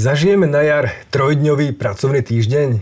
[0.00, 2.80] Zažijeme na jar trojdňový pracovný týždeň?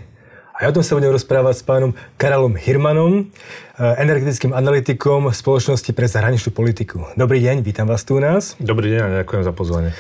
[0.55, 5.91] A ja o tom sa budem rozprávať s pánom Karolom Hirmanom, eh, energetickým analytikom spoločnosti
[5.99, 7.11] pre zahraničnú politiku.
[7.19, 8.55] Dobrý deň, vítam vás tu u nás.
[8.63, 9.91] Dobrý deň a ďakujem za pozvanie.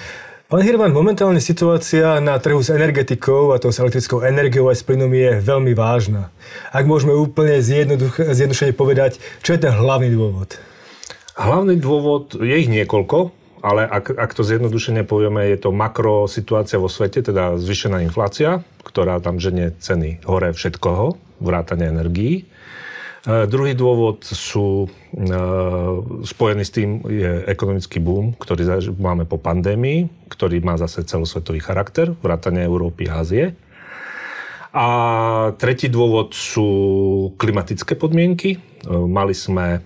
[0.46, 4.86] Pán Hirman, momentálne situácia na trhu s energetikou a to s elektrickou energiou aj s
[4.86, 6.30] plynom je veľmi vážna.
[6.70, 10.54] Ak môžeme úplne zjednodušene povedať, čo je ten hlavný dôvod?
[11.34, 16.78] Hlavný dôvod, je ich niekoľko, ale ak, ak to zjednodušene povieme, je to makro situácia
[16.78, 22.46] vo svete, teda zvyšená inflácia, ktorá tam ženie ceny hore všetkoho, vrátane energií.
[23.28, 25.28] E, druhý dôvod sú e,
[26.22, 32.14] spojený s tým je ekonomický boom, ktorý máme po pandémii, ktorý má zase celosvetový charakter,
[32.18, 33.58] vrátane Európy a Ázie.
[34.68, 34.86] A
[35.56, 36.68] tretí dôvod sú
[37.40, 38.56] klimatické podmienky.
[38.56, 39.80] E, mali sme e,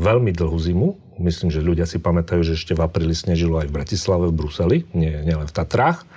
[0.00, 0.88] veľmi dlhú zimu.
[1.20, 4.78] Myslím, že ľudia si pamätajú, že ešte v apríli snežilo aj v Bratislave, v Bruseli,
[4.96, 6.08] nie, nielen v Tatrách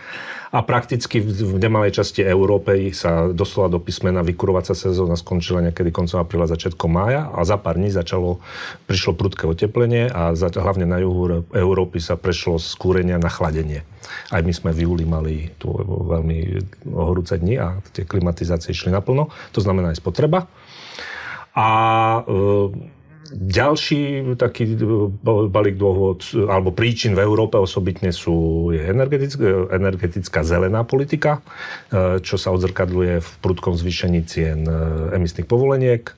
[0.53, 6.21] a prakticky v nemalej časti Európy sa doslova do písmena vykurovacia sezóna skončila niekedy koncom
[6.21, 8.37] apríla, začiatkom mája a za pár dní začalo,
[8.85, 13.81] prišlo prudké oteplenie a za, hlavne na juhu Európy sa prešlo z kúrenia na chladenie.
[14.29, 19.33] Aj my sme v júli mali tu veľmi horúce dni a tie klimatizácie išli naplno,
[19.49, 20.45] to znamená aj spotreba.
[21.57, 21.67] A
[22.21, 22.93] e,
[23.33, 24.85] ďalší taký e,
[25.49, 31.41] balík dôvod, alebo príčin v Európe osobitne sú je energetická, energetická zelená politika,
[31.89, 34.73] e, čo sa odzrkadluje v prudkom zvýšení cien e,
[35.17, 36.13] emisných povoleniek.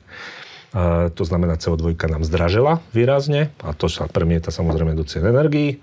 [1.16, 5.80] To znamená, CO2 nám zdražela výrazne a to sa premieta samozrejme do cien energií.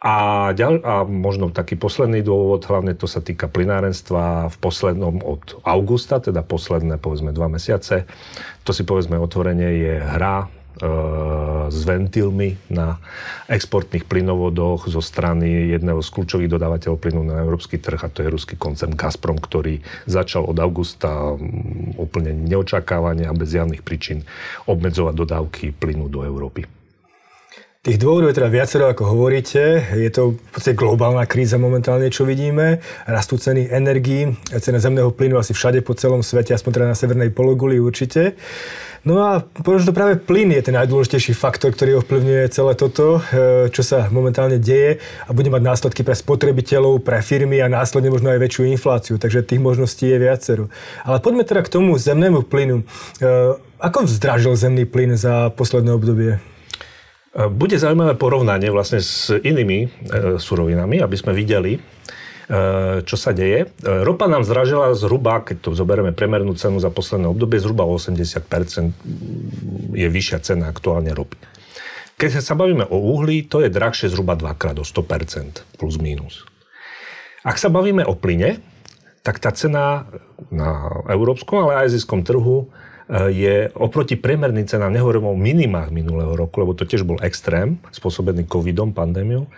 [0.00, 5.60] A, ďal, a možno taký posledný dôvod, hlavne to sa týka plinárenstva v poslednom od
[5.60, 8.08] augusta, teda posledné povedzme dva mesiace.
[8.64, 10.48] To si povedzme otvorenie je hra e,
[11.68, 12.96] s ventilmi na
[13.52, 18.32] exportných plynovodoch zo strany jedného z kľúčových dodávateľov plynu na európsky trh a to je
[18.32, 21.36] ruský koncern Gazprom, ktorý začal od augusta
[22.00, 24.24] úplne neočakávane a bez javných príčin
[24.64, 26.79] obmedzovať dodávky plynu do Európy.
[27.80, 29.80] Tých dôvodov je teda viacero, ako hovoríte.
[29.96, 32.84] Je to v podstate globálna kríza momentálne, čo vidíme.
[33.08, 37.32] Rastú ceny energií, cena zemného plynu asi všade po celom svete, aspoň teda na severnej
[37.32, 38.36] pologuli určite.
[39.08, 43.80] No a možno práve plyn je ten najdôležitejší faktor, ktorý ovplyvňuje celé toto, e, čo
[43.80, 48.44] sa momentálne deje a bude mať následky pre spotrebiteľov, pre firmy a následne možno aj
[48.44, 49.16] väčšiu infláciu.
[49.16, 50.68] Takže tých možností je viacero.
[51.00, 52.84] Ale poďme teda k tomu zemnému plynu.
[52.84, 56.49] E, ako vzdražil zemný plyn za posledné obdobie?
[57.30, 59.88] Bude zaujímavé porovnanie vlastne s inými e,
[60.42, 61.80] surovinami, aby sme videli, e,
[63.06, 63.70] čo sa deje.
[63.70, 69.94] E, ropa nám zdražila zhruba, keď to zoberieme premernú cenu za posledné obdobie, zhruba 80%
[69.94, 71.38] je vyššia cena aktuálne ropy.
[72.18, 76.42] Keď sa bavíme o uhlí, to je drahšie zhruba dvakrát o 100% plus minus.
[77.46, 78.58] Ak sa bavíme o plyne,
[79.22, 80.10] tak tá cena
[80.50, 82.74] na európskom, ale aj azijskom trhu
[83.10, 88.46] je oproti priemerným cenám, nehovorím o minimách minulého roku, lebo to tiež bol extrém, spôsobený
[88.46, 89.50] covidom, pandémiou,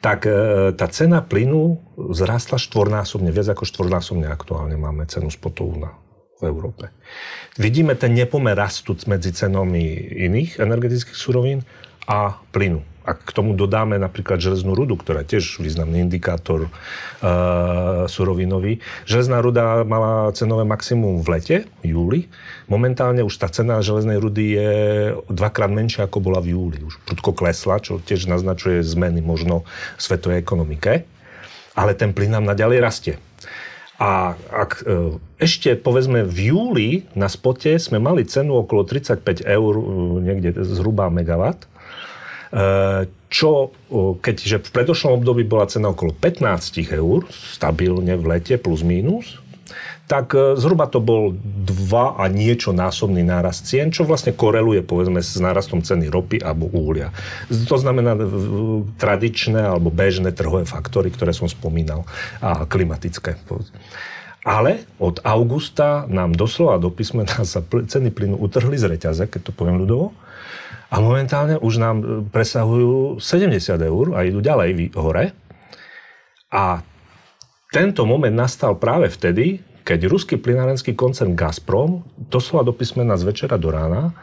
[0.00, 0.32] tak e,
[0.72, 1.80] tá cena plynu
[2.16, 5.92] zrastla štvornásobne, viac ako štvornásobne aktuálne máme cenu spotov na
[6.40, 6.90] v Európe.
[7.54, 9.94] Vidíme ten nepomer rastu medzi cenami
[10.26, 11.62] iných energetických surovín
[12.10, 12.93] a plynu.
[13.04, 18.80] Ak k tomu dodáme napríklad železnú rudu, ktorá je tiež významný indikátor uh, surovinový.
[19.04, 22.32] Železná ruda mala cenové maximum v lete, júli.
[22.64, 24.72] Momentálne už tá cena železnej rudy je
[25.28, 26.80] dvakrát menšia, ako bola v júli.
[26.80, 31.04] Už prudko klesla, čo tiež naznačuje zmeny možno v svetovej ekonomike.
[31.76, 33.14] Ale ten plyn nám naďalej rastie.
[33.94, 39.72] A ak e, ešte povedzme v júli na spote sme mali cenu okolo 35 eur,
[39.78, 39.82] e,
[40.18, 41.70] niekde zhruba megawatt,
[43.34, 43.74] čo,
[44.22, 49.42] keďže v predošlom období bola cena okolo 15 eur, stabilne v lete plus minus,
[50.04, 51.32] tak e, zhruba to bol
[51.64, 56.68] dva a niečo násobný nárast cien, čo vlastne koreluje povedzme s nárastom ceny ropy alebo
[56.68, 57.10] uhlia.
[57.48, 58.12] To znamená
[59.00, 62.04] tradičné alebo bežné trhové faktory, ktoré som spomínal
[62.44, 63.40] a klimatické.
[64.44, 69.52] Ale od augusta nám doslova do písmena sa ceny plynu utrhli z reťaze, keď to
[69.56, 70.12] poviem ľudovo.
[70.94, 75.34] A momentálne už nám e, presahujú 70 eur a idú ďalej hore.
[76.54, 76.86] A
[77.74, 83.58] tento moment nastal práve vtedy, keď ruský plinárenský koncern Gazprom doslova do písmena z večera
[83.58, 84.14] do rána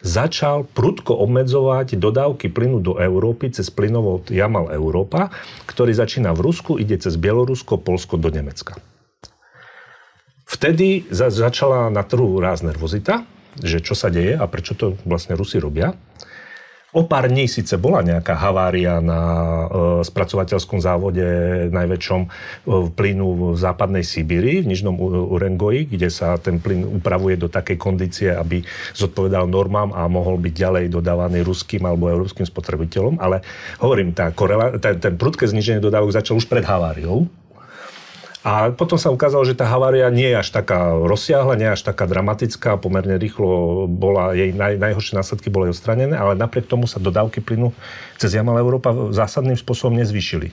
[0.00, 5.28] začal prudko obmedzovať dodávky plynu do Európy cez plynovod Jamal Európa,
[5.68, 8.80] ktorý začína v Rusku, ide cez Bielorusko, Polsko do Nemecka.
[10.44, 13.24] Vtedy začala na trhu ráz nervozita,
[13.62, 15.94] že čo sa deje a prečo to vlastne Rusi robia.
[16.94, 19.66] O pár dní síce bola nejaká havária na e,
[20.06, 21.26] spracovateľskom závode
[21.74, 22.28] najväčšom e,
[22.94, 28.30] plynu v západnej Sibíri, v Nižnom Urengoji, kde sa ten plyn upravuje do takej kondície,
[28.30, 28.62] aby
[28.94, 33.18] zodpovedal normám a mohol byť ďalej dodávaný ruským alebo európskym spotrebiteľom.
[33.18, 33.42] Ale
[33.82, 37.26] hovorím, tá korela, ten, ten prudké zniženie dodávok začal už pred haváriou
[38.44, 41.82] a potom sa ukázalo, že tá havária nie je až taká rozsiahla, nie je až
[41.88, 47.00] taká dramatická, pomerne rýchlo bola, jej naj, najhoršie následky boli odstranené, ale napriek tomu sa
[47.00, 47.72] dodávky plynu
[48.20, 50.52] cez Jamal Európa zásadným spôsobom nezvýšili.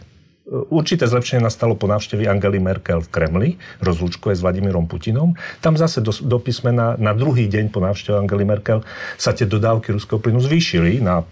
[0.51, 3.49] Určité zlepšenie nastalo po návšteve Angely Merkel v Kremli,
[3.83, 5.35] rozlúčkové s Vladimírom Putinom.
[5.59, 8.79] Tam zase do, do písmena na druhý deň po návšteve Angely Merkel
[9.19, 11.27] sa tie dodávky ruského plynu zvýšili na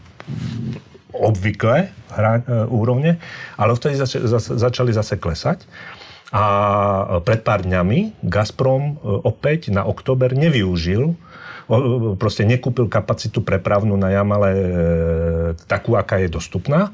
[1.11, 3.19] obvyklé hra, e, úrovne,
[3.59, 5.67] ale vtedy zač, zač, začali zase klesať.
[6.29, 6.45] A
[7.25, 8.93] pred pár dňami Gazprom e,
[9.25, 11.17] opäť na október nevyužil
[12.17, 14.65] proste nekúpil kapacitu prepravnú na Jamale e,
[15.69, 16.89] takú, aká je dostupná,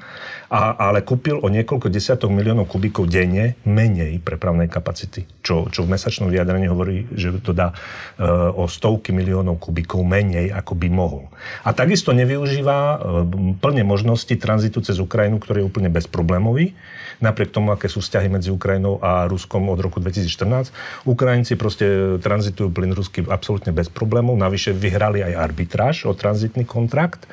[0.49, 5.97] a, ale kúpil o niekoľko desiatok miliónov kubíkov denne menej prepravnej kapacity, čo, čo v
[5.97, 11.29] mesačnom vyjadrení hovorí, že to dá e, o stovky miliónov kubíkov menej, ako by mohol.
[11.65, 12.95] A takisto nevyužíva e,
[13.57, 16.77] plne možnosti tranzitu cez Ukrajinu, ktorý je úplne bezproblémový,
[17.23, 21.07] napriek tomu, aké sú vzťahy medzi Ukrajinou a Ruskom od roku 2014.
[21.07, 27.23] Ukrajinci proste tranzitujú plyn rusky absolútne bez problémov, navyše vyhrali aj arbitráž o tranzitný kontrakt,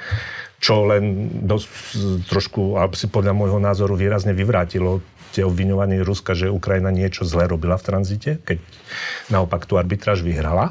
[0.62, 1.67] čo len dosť,
[2.31, 5.03] trošku, asi podľa môjho názoru, výrazne vyvrátilo
[5.35, 8.62] tie obviňovanie Ruska, že Ukrajina niečo zle robila v tranzite, keď
[9.26, 10.70] naopak tú arbitráž vyhrala.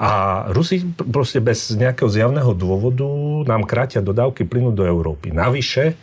[0.00, 3.06] A Rusi proste bez nejakého zjavného dôvodu
[3.44, 5.28] nám krátia dodávky plynu do Európy.
[5.28, 5.94] Navyše, e,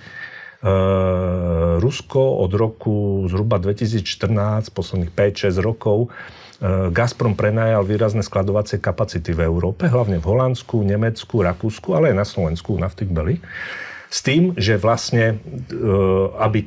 [1.81, 6.13] Rusko od roku zhruba 2014, posledných 5-6 rokov,
[6.89, 12.25] Gazprom prenajal výrazné skladovacie kapacity v Európe, hlavne v Holandsku, Nemecku, Rakúsku, ale aj na
[12.25, 13.37] Slovensku, na Beli.
[14.07, 15.35] S tým, že vlastne,
[15.67, 15.77] e,
[16.39, 16.63] aby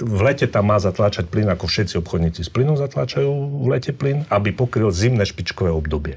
[0.00, 3.28] v lete tam má zatláčať plyn, ako všetci obchodníci s plynom zatláčajú
[3.62, 6.16] v lete plyn, aby pokryl zimné špičkové obdobie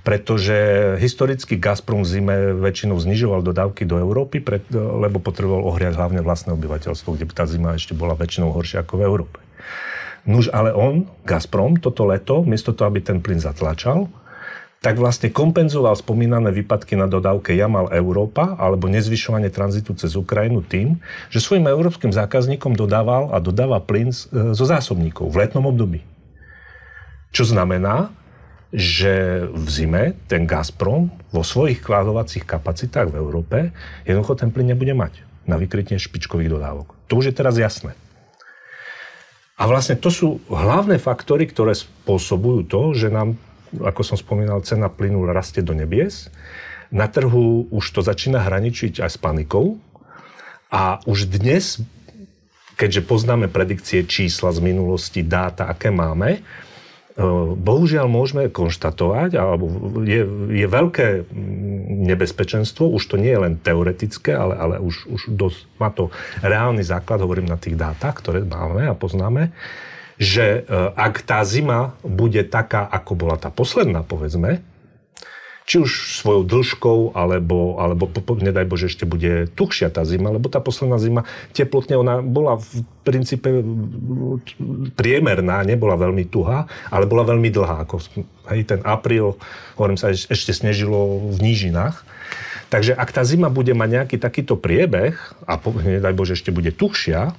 [0.00, 0.56] pretože
[0.96, 4.40] historicky Gazprom v zime väčšinou znižoval dodávky do Európy,
[4.72, 9.04] lebo potreboval ohriať hlavne vlastné obyvateľstvo, kde tá zima ešte bola väčšinou horšia ako v
[9.04, 9.38] Európe.
[10.28, 14.08] Nuž ale on, Gazprom, toto leto, miesto toho, aby ten plyn zatlačal,
[14.80, 20.96] tak vlastne kompenzoval spomínané výpadky na dodávke Jamal Európa alebo nezvyšovanie tranzitu cez Ukrajinu tým,
[21.28, 24.16] že svojim európskym zákazníkom dodával a dodáva plyn e,
[24.56, 26.00] zo zásobníkov v letnom období.
[27.28, 28.08] Čo znamená,
[28.72, 33.58] že v zime ten Gazprom vo svojich kladovacích kapacitách v Európe
[34.08, 36.96] jednoducho ten plyn nebude mať na vykrytie špičkových dodávok.
[37.12, 37.92] To už je teraz jasné.
[39.60, 43.36] A vlastne to sú hlavné faktory, ktoré spôsobujú to, že nám,
[43.76, 46.32] ako som spomínal, cena plynu rastie do nebies.
[46.88, 49.76] Na trhu už to začína hraničiť aj s panikou.
[50.72, 51.84] A už dnes,
[52.80, 56.40] keďže poznáme predikcie čísla z minulosti, dáta, aké máme,
[57.60, 59.68] bohužiaľ môžeme konštatovať, alebo
[60.02, 60.24] je,
[60.56, 61.28] je veľké
[62.08, 66.08] nebezpečenstvo, už to nie je len teoretické, ale, ale už, už dosť, má to
[66.40, 69.52] reálny základ, hovorím na tých dátach, ktoré máme a poznáme,
[70.16, 74.64] že e, ak tá zima bude taká, ako bola tá posledná, povedzme,
[75.68, 78.10] či už svojou dĺžkou, alebo, alebo
[78.42, 81.22] nedaj Bože, ešte bude tuhšia tá zima, lebo tá posledná zima
[81.54, 83.62] teplotne, ona bola v princípe
[84.98, 87.86] priemerná, nebola veľmi tuhá, ale bola veľmi dlhá.
[87.86, 88.02] Ako,
[88.50, 89.38] hej, ten apríl,
[89.78, 92.02] hovorím sa, ešte snežilo v nížinách.
[92.70, 97.34] Takže ak tá zima bude mať nejaký takýto priebeh, a nedaj Bože, ešte bude tuhšia,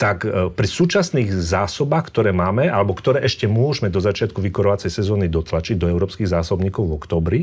[0.00, 5.28] tak e, pri súčasných zásobách, ktoré máme, alebo ktoré ešte môžeme do začiatku vykorovacej sezóny
[5.28, 7.40] dotlačiť do európskych zásobníkov v oktobri,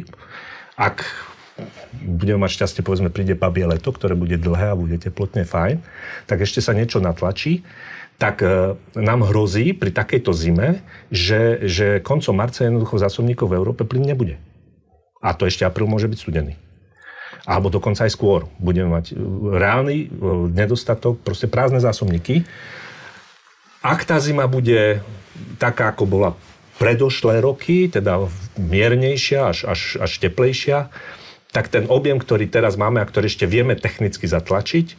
[0.80, 1.04] ak
[2.04, 5.84] budeme mať šťastie, povedzme, príde babie leto, ktoré bude dlhé a bude teplotne fajn,
[6.24, 7.68] tak ešte sa niečo natlačí,
[8.20, 13.84] tak e, nám hrozí pri takejto zime, že, že koncom marca jednoducho zásobníkov v Európe
[13.88, 14.36] plyn nebude.
[15.20, 16.69] A to ešte apríl môže byť studený
[17.46, 18.48] alebo dokonca aj skôr.
[18.60, 19.16] Budeme mať e,
[19.56, 20.08] reálny e,
[20.52, 22.44] nedostatok, proste prázdne zásobníky.
[23.80, 25.00] Ak tá zima bude
[25.56, 26.30] taká, ako bola
[26.80, 30.92] predošlé roky, teda miernejšia až, až, až teplejšia,
[31.52, 34.96] tak ten objem, ktorý teraz máme a ktorý ešte vieme technicky zatlačiť,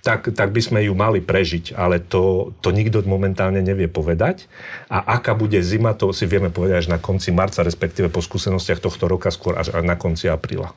[0.00, 4.48] tak, tak by sme ju mali prežiť, ale to, to nikto momentálne nevie povedať.
[4.88, 8.80] A aká bude zima, to si vieme povedať až na konci marca, respektíve po skúsenostiach
[8.80, 10.72] tohto roka, skôr až na konci apríla.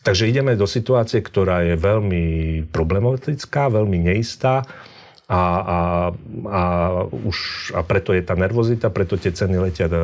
[0.00, 2.24] Takže ideme do situácie, ktorá je veľmi
[2.72, 4.64] problematická, veľmi neistá
[5.30, 5.78] a, a,
[6.50, 6.62] a,
[7.06, 9.94] už, a preto je tá nervozita, preto tie ceny letia e,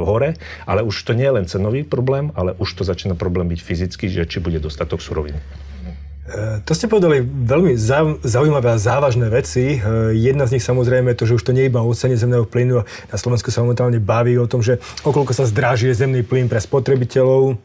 [0.00, 3.60] hore, ale už to nie je len cenový problém, ale už to začína problém byť
[3.60, 5.36] fyzický, že či bude dostatok surovín.
[5.36, 7.76] E, to ste povedali veľmi
[8.24, 9.76] zaujímavé a závažné veci.
[9.76, 9.78] E,
[10.16, 12.48] jedna z nich samozrejme je to, že už to nie je iba o cene zemného
[12.48, 12.80] plynu.
[13.12, 17.60] Na Slovensku sa momentálne baví o tom, že okolko sa zdražuje zemný plyn pre spotrebiteľov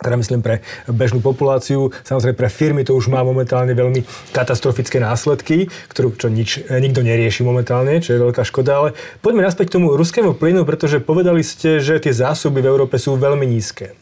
[0.00, 1.92] teda myslím pre bežnú populáciu.
[2.04, 7.44] Samozrejme pre firmy to už má momentálne veľmi katastrofické následky, ktorú čo nič, nikto nerieši
[7.44, 8.80] momentálne, čo je veľká škoda.
[8.80, 8.88] Ale
[9.20, 13.14] poďme naspäť k tomu ruskému plynu, pretože povedali ste, že tie zásoby v Európe sú
[13.20, 13.92] veľmi nízke.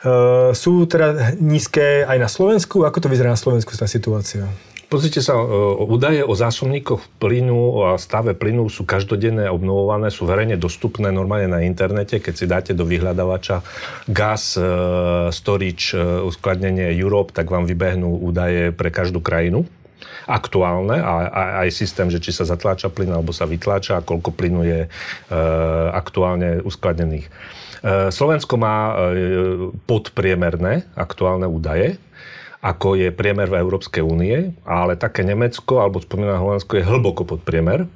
[0.00, 2.88] Uh, sú teda nízke aj na Slovensku?
[2.88, 4.48] Ako to vyzerá na Slovensku tá situácia?
[4.90, 5.46] Pozrite sa, e,
[5.86, 11.62] údaje o zásobníkoch plynu a stave plynu sú každodenné obnovované, sú verejne dostupné normálne na
[11.62, 12.18] internete.
[12.18, 13.62] Keď si dáte do vyhľadávača
[14.10, 14.66] gas, e,
[15.30, 19.62] storage, e, uskladnenie Europe, tak vám vybehnú údaje pre každú krajinu
[20.26, 24.30] aktuálne a, a aj systém, že či sa zatláča plyn alebo sa vytláča a koľko
[24.30, 24.80] plynu je
[25.90, 27.26] aktuálne uskladnených.
[28.14, 28.94] Slovensko má
[29.90, 31.98] podpriemerné aktuálne údaje
[32.60, 37.40] ako je priemer v Európskej únie, ale také Nemecko alebo spomínané Holandsko je hlboko pod
[37.40, 37.88] priemer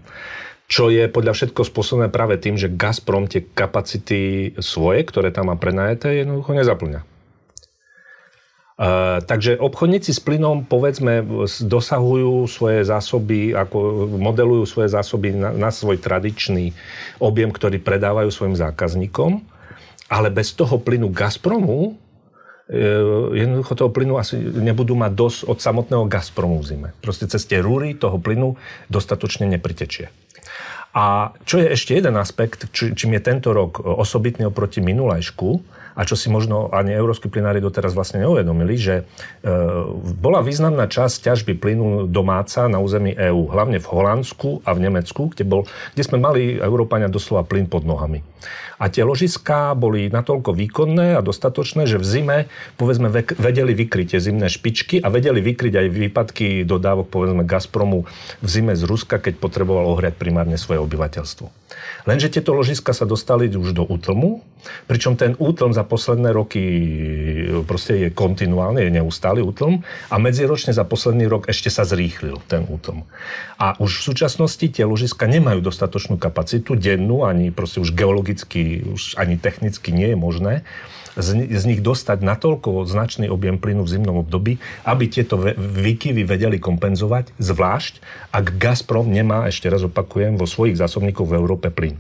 [0.64, 5.56] čo je podľa všetko spôsobené práve tým, že Gazprom tie kapacity svoje, ktoré tam má
[5.60, 7.00] prenajeté, jednoducho nezaplňa.
[8.74, 11.22] Uh, takže obchodníci s plynom, povedzme,
[11.62, 16.74] dosahujú svoje zásoby, ako modelujú svoje zásoby na, na svoj tradičný
[17.22, 19.46] objem, ktorý predávajú svojim zákazníkom,
[20.10, 21.94] ale bez toho plynu Gazpromu
[23.34, 26.88] jednoducho toho plynu asi nebudú mať dosť od samotného Gazpromu v zime.
[27.04, 28.56] Proste cez tie rúry toho plynu
[28.88, 30.08] dostatočne nepritečie.
[30.94, 35.48] A čo je ešte jeden aspekt, či, čím je tento rok osobitný oproti minulajšku,
[35.94, 39.02] a čo si možno ani európsky plynári doteraz vlastne neuvedomili, že e,
[40.18, 45.30] bola významná časť ťažby plynu domáca na území EÚ, hlavne v Holandsku a v Nemecku,
[45.30, 45.62] kde, bol,
[45.94, 48.26] kde sme mali Európania doslova plyn pod nohami.
[48.76, 52.38] A tie ložiská boli natoľko výkonné a dostatočné, že v zime,
[52.74, 53.08] povedzme,
[53.38, 58.04] vedeli vykryť tie zimné špičky a vedeli vykryť aj výpadky dodávok, povedzme, Gazpromu
[58.42, 61.63] v zime z Ruska, keď potreboval ohriať primárne svoje obyvateľstvo.
[62.04, 64.44] Lenže tieto ložiska sa dostali už do útlmu,
[64.88, 66.62] pričom ten útlm za posledné roky
[67.64, 72.64] proste je kontinuálny, je neustály útlm a medziročne za posledný rok ešte sa zrýchlil ten
[72.68, 73.04] útlm.
[73.60, 79.16] A už v súčasnosti tie ložiska nemajú dostatočnú kapacitu dennú, ani proste už geologicky, už
[79.20, 80.54] ani technicky nie je možné
[81.14, 86.58] z, z nich dostať natoľko značný objem plynu v zimnom období, aby tieto výkyvy vedeli
[86.58, 88.02] kompenzovať, zvlášť
[88.34, 91.96] ak Gazprom nemá, ešte raz opakujem, vo svojich zásobníkoch v Európe plyn.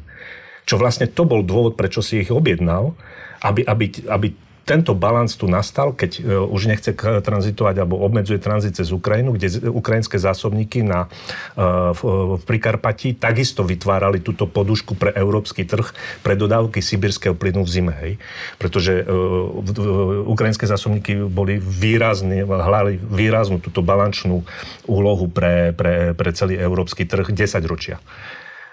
[0.64, 2.96] Čo vlastne to bol dôvod, prečo si ich objednal,
[3.44, 4.26] aby, aby, aby
[4.64, 9.68] tento balans tu nastal, keď e, už nechce tranzitovať alebo obmedzuje tranzit cez Ukrajinu, kde
[9.68, 11.06] ukrajinské zásobníky na,
[11.54, 11.60] e,
[11.92, 12.00] v,
[12.40, 15.92] v Prikarpati takisto vytvárali túto podušku pre európsky trh
[16.24, 17.94] pre dodávky sibirského plynu v zime.
[18.00, 18.12] Hej.
[18.56, 24.42] Pretože uh, ukrajinské zásobníky boli výrazne, hľali výraznú túto balančnú
[24.88, 28.00] úlohu pre, pre, pre celý európsky trh 10 ročia.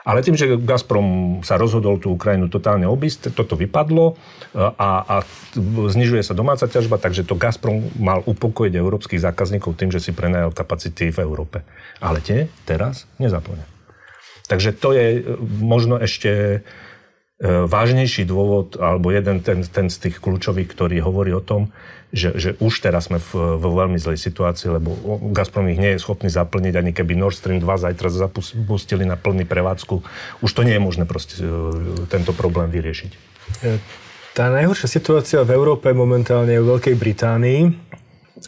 [0.02, 4.14] Ale tým, že Gazprom sa rozhodol tú Ukrajinu totálne obísť, toto vypadlo e,
[4.58, 5.16] a, a
[5.94, 10.50] znižuje sa domáca ťažba, takže to Gazprom mal upokojiť európskych zákazníkov tým, že si prenajal
[10.58, 11.62] kapacity v Európe.
[12.02, 13.66] Ale tie teraz nezaplňa.
[14.50, 15.22] Takže to je e,
[15.62, 16.62] možno ešte
[17.42, 21.74] vážnejší dôvod, alebo jeden ten, ten z tých kľúčových, ktorý hovorí o tom,
[22.12, 24.94] že, že už teraz sme vo veľmi zlej situácii, lebo
[25.32, 29.48] Gazprom ich nie je schopný zaplniť, ani keby Nord Stream 2 zajtra zapustili na plný
[29.48, 29.96] prevádzku.
[30.44, 31.48] Už to nie je možné proste e,
[32.12, 33.12] tento problém vyriešiť.
[33.64, 33.80] E,
[34.36, 37.62] tá najhoršia situácia v Európe momentálne je v Veľkej Británii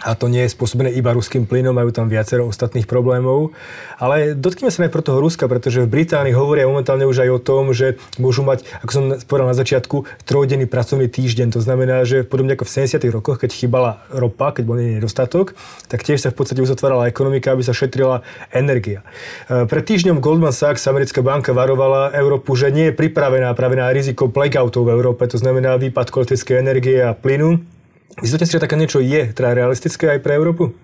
[0.02, 3.54] a to nie je spôsobené iba ruským plynom, majú tam viacero ostatných problémov.
[4.02, 7.78] Ale dotkneme sa najprv toho Ruska, pretože v Británii hovoria momentálne už aj o tom,
[7.78, 11.54] že môžu mať, ako som povedal na začiatku, trojdenný pracovný týždeň.
[11.54, 13.06] To znamená, že podobne ako v 70.
[13.14, 15.54] rokoch, keď chýbala ropa, keď bol nedostatok,
[15.86, 19.06] tak tiež sa v podstate uzatvárala ekonomika, aby sa šetrila energia.
[19.46, 23.94] E, pred týždňom Goldman Sachs, americká banka, varovala Európu, že nie je pripravená práve na
[23.94, 27.73] riziko blackoutov v Európe, to znamená výpad elektrickej energie a plynu
[28.22, 30.75] Myslíte si, že také niečo je teda realistické aj pre Európu?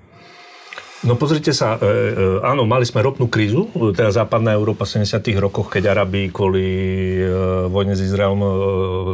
[1.00, 5.32] No pozrite sa, e, e, áno, mali sme ropnú krízu, teda západná Európa v 70.
[5.40, 6.68] rokoch, keď Arabi kvôli
[7.16, 7.24] e,
[7.72, 8.50] vojne s Izraelom e,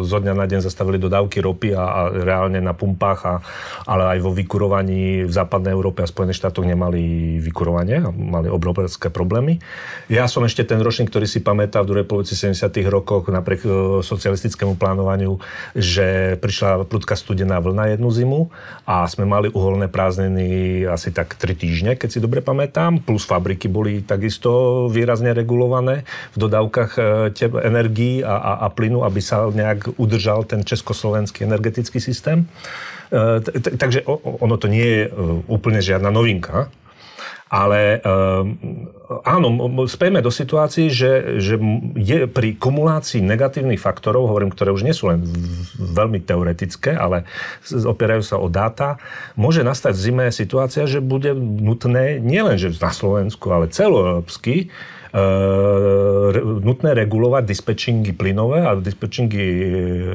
[0.01, 3.33] zo dňa na deň zastavili dodávky ropy a, a reálne na pumpách, a,
[3.85, 9.13] ale aj vo vykurovaní v západnej Európe a Spojených štátoch nemali vykurovanie a mali obrovské
[9.13, 9.61] problémy.
[10.09, 12.65] Ja som ešte ten ročník, ktorý si pamätá v druhej polovici 70.
[12.89, 15.37] rokoch napriek e, socialistickému plánovaniu,
[15.77, 18.49] že prišla prudká studená vlna jednu zimu
[18.89, 23.27] a sme mali uholné prázdniny asi tak 3 týždne týždne, keď si dobre pamätám, plus
[23.27, 27.35] fabriky boli takisto výrazne regulované v dodávkach e,
[27.67, 32.47] energií a, a, a plynu, aby sa nejak udržal ten československý energetický systém.
[33.11, 33.43] E,
[33.75, 35.09] takže ono to nie je e,
[35.51, 36.71] úplne žiadna novinka.
[37.45, 38.01] Ale
[39.21, 39.47] áno,
[39.85, 41.61] spejme do situácií, že, že
[41.93, 45.21] je pri kumulácii negatívnych faktorov, hovorím, ktoré už nie sú len
[45.77, 47.29] veľmi teoretické, ale
[47.69, 48.97] opierajú sa o dáta,
[49.37, 54.73] môže nastať v zime situácia, že bude nutné nielen že na Slovensku, ale celoeurópsky
[56.43, 59.45] nutné regulovať dispečingy plynové a dispečingy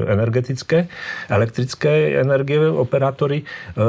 [0.05, 0.85] energetické,
[1.25, 3.81] elektrické energie operátory, eh,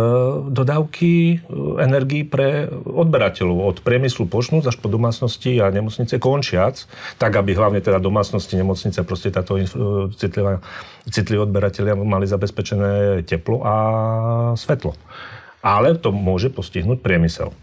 [0.48, 1.38] dodávky eh,
[1.84, 3.56] energií pre odberateľov.
[3.60, 6.80] Od priemyslu počnúc až po domácnosti a nemocnice končiac,
[7.20, 9.60] tak aby hlavne teda domácnosti, nemocnice, proste táto
[10.16, 10.64] citlivá,
[11.08, 13.74] citliví odberatelia mali zabezpečené teplo a
[14.56, 14.96] svetlo.
[15.62, 17.54] Ale to môže postihnúť priemysel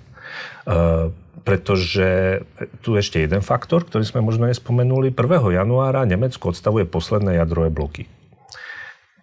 [1.44, 2.42] pretože
[2.84, 5.16] tu ešte jeden faktor, ktorý sme možno nespomenuli.
[5.16, 5.56] 1.
[5.56, 8.06] januára Nemecko odstavuje posledné jadrové bloky.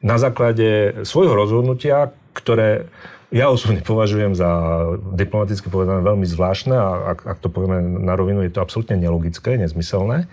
[0.04, 2.88] Na základe svojho rozhodnutia, ktoré
[3.34, 4.48] ja osobne považujem za
[5.18, 9.58] diplomaticky povedané veľmi zvláštne a ak, ak to povieme na rovinu, je to absolútne nelogické,
[9.58, 10.30] nezmyselné,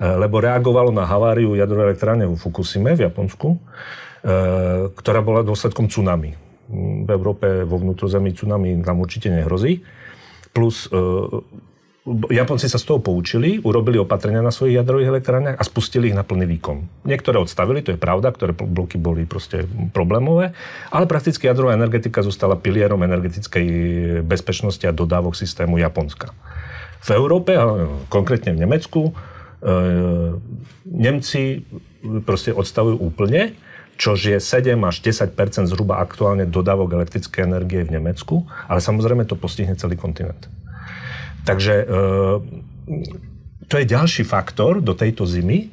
[0.00, 3.58] lebo reagovalo na haváriu jadrovej elektrárne v Fukusime v Japonsku, e,
[4.96, 6.32] ktorá bola dôsledkom tsunami.
[7.04, 9.84] V Európe vo vnútrozemí tsunami nám určite nehrozí
[10.52, 10.96] plus e,
[12.34, 16.26] Japonci sa z toho poučili, urobili opatrenia na svojich jadrových elektrárniach a spustili ich na
[16.26, 17.06] plný výkon.
[17.06, 19.62] Niektoré odstavili, to je pravda, ktoré bloky boli proste
[19.94, 20.50] problémové,
[20.90, 23.66] ale prakticky jadrová energetika zostala pilierom energetickej
[24.26, 26.34] bezpečnosti a dodávok systému Japonska.
[27.06, 27.54] V Európe,
[28.10, 29.12] konkrétne v Nemecku, e,
[30.90, 31.62] Nemci
[32.26, 33.54] proste odstavujú úplne,
[33.96, 35.36] čož je 7 až 10%
[35.68, 40.48] zhruba aktuálne dodávok elektrickej energie v Nemecku, ale samozrejme to postihne celý kontinent.
[41.42, 41.84] Takže e,
[43.66, 45.70] to je ďalší faktor do tejto zimy,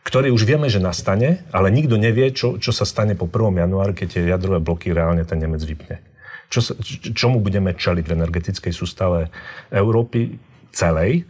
[0.00, 3.52] ktorý už vieme, že nastane, ale nikto nevie, čo, čo sa stane po 1.
[3.52, 6.00] januári, keď tie jadrové bloky reálne ten Nemec vypne.
[6.50, 6.74] Čo
[7.14, 9.30] čomu budeme čeliť v energetickej sústave
[9.70, 10.40] Európy
[10.74, 11.28] celej,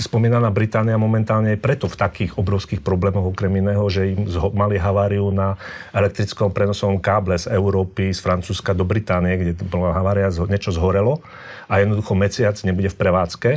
[0.00, 4.24] spomínaná Británia momentálne je preto v takých obrovských problémoch okrem iného, že im
[4.56, 5.60] mali haváriu na
[5.92, 11.20] elektrickom prenosovom káble z Európy, z Francúzska do Británie, kde bola havária, niečo zhorelo
[11.68, 13.50] a jednoducho mesiac nebude v prevádzke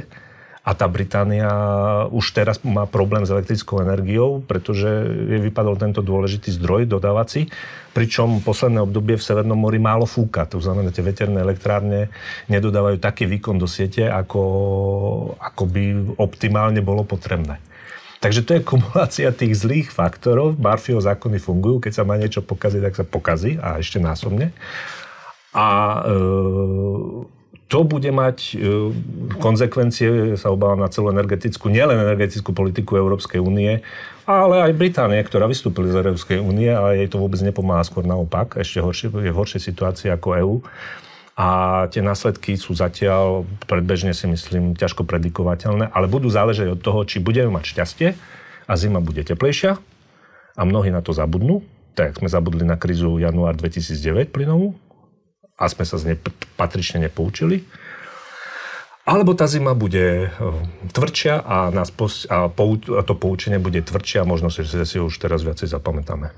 [0.66, 1.50] a tá Británia
[2.10, 4.90] už teraz má problém s elektrickou energiou, pretože
[5.30, 7.54] je vypadol tento dôležitý zdroj dodávací,
[7.94, 10.50] pričom posledné obdobie v Severnom mori málo fúka.
[10.50, 12.10] To znamená, tie veterné elektrárne
[12.50, 14.42] nedodávajú taký výkon do siete, ako,
[15.38, 15.84] ako by
[16.18, 17.62] optimálne bolo potrebné.
[18.18, 20.58] Takže to je kumulácia tých zlých faktorov.
[20.58, 21.78] Murphyho zákony fungujú.
[21.78, 24.50] Keď sa má niečo pokaziť, tak sa pokazí a ešte násobne.
[25.54, 25.68] A
[26.02, 26.12] e,
[27.66, 28.94] to bude mať e,
[29.42, 33.82] konsekvencie, sa obávam, na celú energetickú, nielen energetickú politiku Európskej únie,
[34.30, 38.62] ale aj Británie, ktorá vystúpili z Európskej únie a jej to vôbec nepomáha, skôr naopak,
[38.62, 40.56] ešte horšie, je v horšej situácii ako EÚ.
[41.36, 41.48] A
[41.92, 47.20] tie následky sú zatiaľ predbežne si myslím ťažko predikovateľné, ale budú záležať od toho, či
[47.20, 48.08] budeme mať šťastie
[48.70, 49.76] a zima bude teplejšia
[50.56, 51.60] a mnohí na to zabudnú,
[51.92, 54.80] tak sme zabudli na krízu január 2009 plynovú,
[55.56, 56.18] a sme sa z nej
[56.60, 57.64] patrične nepoučili.
[59.06, 60.30] Alebo tá zima bude eh,
[60.90, 64.98] tvrdšia a, nás pos- a, pou- a to poučenie bude tvrdšie a možno si, si
[64.98, 66.34] už teraz viacej zapamätáme.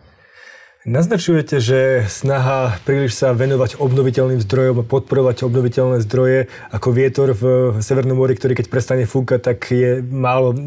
[0.87, 7.43] Naznačujete, že snaha príliš sa venovať obnoviteľným zdrojom a podporovať obnoviteľné zdroje ako vietor v
[7.83, 10.59] Severnom mori, ktorý keď prestane fúkať, tak je málo eh,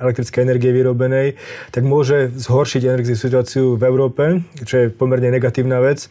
[0.00, 1.36] elektrické energie vyrobenej,
[1.68, 4.24] tak môže zhoršiť energetickú situáciu v Európe,
[4.64, 6.08] čo je pomerne negatívna vec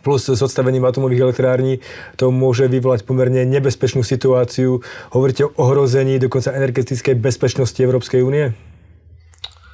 [0.00, 1.84] plus s odstavením atomových elektrární
[2.16, 4.80] to môže vyvolať pomerne nebezpečnú situáciu.
[5.12, 8.56] Hovoríte o ohrození dokonca energetickej bezpečnosti Európskej únie?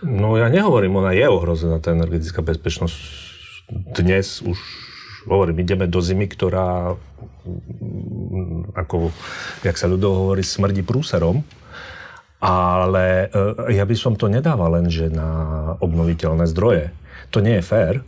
[0.03, 2.99] No ja nehovorím, ona je ohrozená, tá energetická bezpečnosť.
[3.99, 4.59] Dnes už,
[5.27, 6.94] hovorím, ideme do zimy, ktorá,
[8.79, 9.11] ako,
[9.66, 11.42] jak sa ľudovo hovorí, smrdí prúserom.
[12.38, 16.94] Ale e, ja by som to nedával len, že na obnoviteľné zdroje.
[17.35, 18.07] To nie je fér,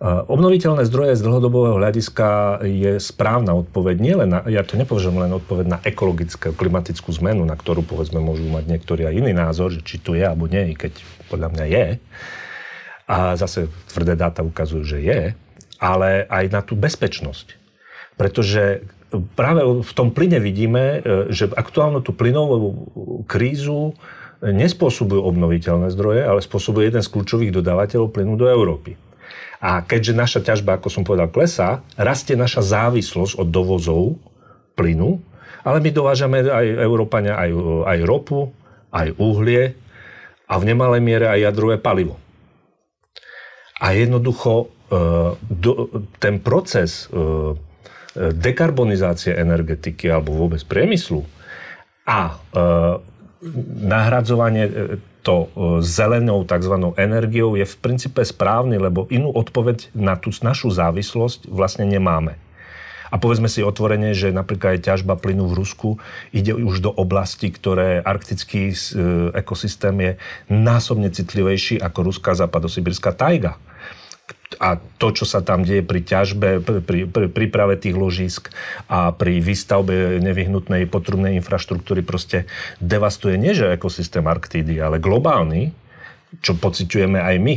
[0.00, 3.96] Obnoviteľné zdroje z dlhodobého hľadiska je správna odpoveď.
[4.00, 8.16] Nie len na, ja to nepovažujem len odpoveď na ekologickú, klimatickú zmenu, na ktorú povedzme
[8.16, 10.96] môžu mať niektorí aj iný názor, že či tu je alebo nie, keď
[11.28, 11.86] podľa mňa je.
[13.12, 15.20] A zase tvrdé dáta ukazujú, že je.
[15.76, 17.60] Ale aj na tú bezpečnosť.
[18.16, 18.88] Pretože
[19.36, 22.88] práve v tom plyne vidíme, e, že aktuálnu tú plynovú
[23.28, 23.92] krízu
[24.40, 28.96] nespôsobujú obnoviteľné zdroje, ale spôsobuje jeden z kľúčových dodávateľov plynu do Európy.
[29.60, 34.16] A keďže naša ťažba, ako som povedal, klesá, rastie naša závislosť od dovozov
[34.72, 35.20] plynu,
[35.60, 37.50] ale my dovážame aj Európania aj,
[37.84, 38.48] aj ropu,
[38.88, 39.76] aj uhlie
[40.48, 42.16] a v nemalej miere aj jadrové palivo.
[43.80, 44.66] A jednoducho e,
[46.16, 47.52] ten proces e,
[48.16, 51.24] dekarbonizácie energetiky alebo vôbec priemyslu
[52.08, 52.60] a e,
[53.80, 54.68] nahradzovanie
[55.20, 55.48] to
[55.84, 56.74] zelenou tzv.
[56.96, 62.36] energiou je v princípe správny, lebo inú odpoveď na tú našu závislosť vlastne nemáme.
[63.10, 65.90] A povedzme si otvorene, že napríklad ťažba plynu v Rusku
[66.30, 68.74] ide už do oblasti, ktoré arktický e,
[69.34, 70.12] ekosystém je
[70.46, 73.58] násobne citlivejší ako ruská západosibírska tajga
[74.58, 78.50] a to, čo sa tam deje pri ťažbe, pri, príprave tých ložísk
[78.90, 82.50] a pri výstavbe nevyhnutnej potrubnej infraštruktúry proste
[82.82, 85.70] devastuje nie že ekosystém Arktídy, ale globálny,
[86.42, 87.54] čo pociťujeme aj my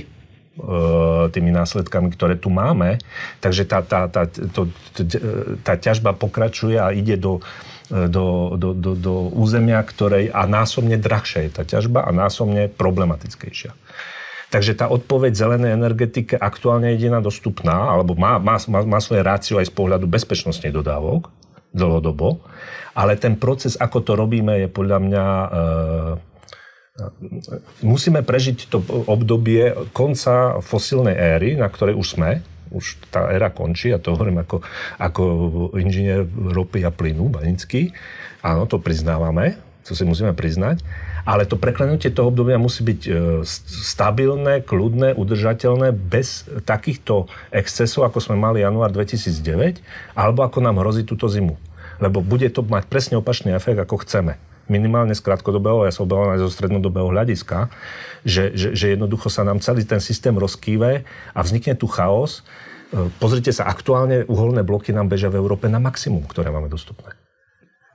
[0.54, 3.02] E, tými následkami, ktoré tu máme.
[3.42, 4.70] Takže tá, tá, tá, to,
[5.66, 7.42] tá ťažba pokračuje a ide do,
[7.90, 13.74] do, do, do, do územia, ktorej a násobne drahšia je tá ťažba a násobne problematickejšia.
[14.54, 19.26] Takže tá odpoveď zelenej energetike aktuálne je jediná dostupná, alebo má, má, má, má svoje
[19.26, 21.34] rácio aj z pohľadu bezpečnostnej dodávok
[21.74, 22.46] dlhodobo,
[22.94, 25.50] ale ten proces, ako to robíme, je podľa mňa e,
[27.82, 28.78] musíme prežiť to
[29.10, 34.46] obdobie konca fosílnej éry, na ktorej už sme, už tá éra končí, a to hovorím
[34.46, 34.62] ako,
[35.02, 35.24] ako
[35.82, 37.90] inžinier ropy a plynu, Banický.
[38.46, 40.86] Áno, to priznávame, to si musíme priznať.
[41.24, 43.12] Ale to preklenutie toho obdobia musí byť e,
[43.88, 49.80] stabilné, kľudné, udržateľné, bez takýchto excesov, ako sme mali január 2009,
[50.20, 51.56] alebo ako nám hrozí túto zimu.
[52.04, 54.36] Lebo bude to mať presne opačný efekt, ako chceme
[54.72, 57.68] minimálne z krátkodobého, ja sa obávam aj zo strednodobého hľadiska,
[58.24, 61.04] že, že, že jednoducho sa nám celý ten systém rozkýve
[61.36, 62.42] a vznikne tu chaos.
[62.96, 67.23] E, pozrite sa, aktuálne uholné bloky nám bežia v Európe na maximum, ktoré máme dostupné.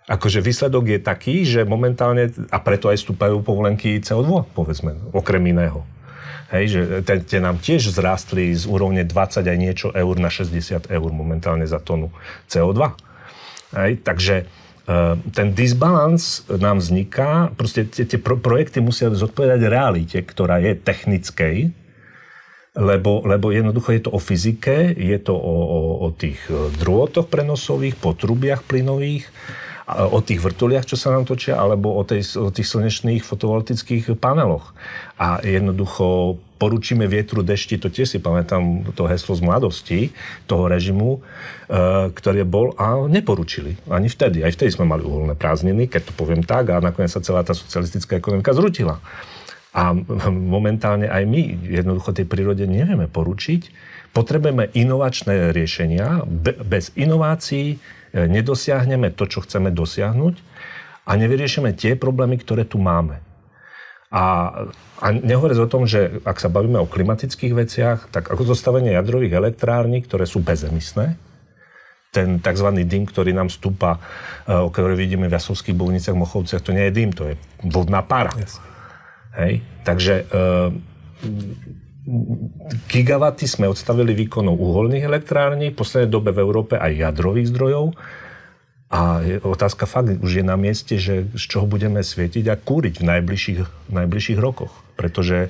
[0.08, 5.84] Akože výsledok je taký, že momentálne, a preto aj stúpajú povolenky CO2, povedzme, okrem iného.
[6.48, 6.80] Hej, že
[7.28, 11.76] tie nám tiež zrástli z úrovne 20 aj niečo eur na 60 eur momentálne za
[11.76, 12.08] tonu
[12.48, 12.96] CO2.
[13.76, 14.48] Hej, takže
[14.88, 20.72] Ehm, ten disbalans nám vzniká, proste tie, tie pro, projekty musia zodpovedať realite, ktorá je
[20.80, 21.56] technickej,
[22.72, 27.28] lebo, lebo jednoducho je to o fyzike, je to o, o, o tých e, drôtoch
[27.28, 29.28] prenosových, potrubiach plynových,
[29.88, 34.77] o tých vrtuliach, čo sa nám točia, alebo o, tej, o tých slnečných fotovoltických paneloch.
[35.16, 40.01] A jednoducho poručíme vietru dešti, to tiež si pamätám to heslo z mladosti
[40.44, 41.20] toho režimu, e,
[42.12, 43.81] ktorý bol a neporučili.
[43.88, 44.44] Ani vtedy.
[44.44, 47.57] Aj vtedy sme mali uholné prázdniny, keď to poviem tak, a nakoniec sa celá tá
[47.57, 49.01] socialistická ekonomika zrutila.
[49.72, 49.96] A
[50.29, 53.70] momentálne aj my jednoducho tej prírode nevieme poručiť.
[54.12, 56.27] Potrebujeme inovačné riešenia.
[56.66, 57.79] Bez inovácií
[58.14, 60.34] nedosiahneme to, čo chceme dosiahnuť
[61.08, 63.20] a nevyriešime tie problémy, ktoré tu máme.
[64.08, 64.24] A,
[65.04, 69.36] a nehovoriac o tom, že ak sa bavíme o klimatických veciach, tak ako zostavenie jadrových
[69.36, 71.20] elektrární, ktoré sú bezemisné,
[72.08, 72.68] ten tzv.
[72.88, 74.00] dym, ktorý nám stúpa,
[74.48, 77.34] e, o ktorej vidíme v Jasovských búvniciach, Mochovciach, to nie je dym, to je
[77.68, 78.32] vodná para.
[78.40, 78.56] Yes.
[79.36, 79.60] Hej?
[79.84, 80.42] Takže e,
[82.88, 87.92] gigawaty sme odstavili výkonou uholných elektrární, v poslednej dobe v Európe aj jadrových zdrojov.
[88.88, 93.08] A otázka fakt už je na mieste, že z čoho budeme svietiť a kúriť v
[93.12, 94.72] najbližších, najbližších rokoch.
[94.96, 95.48] Pretože e,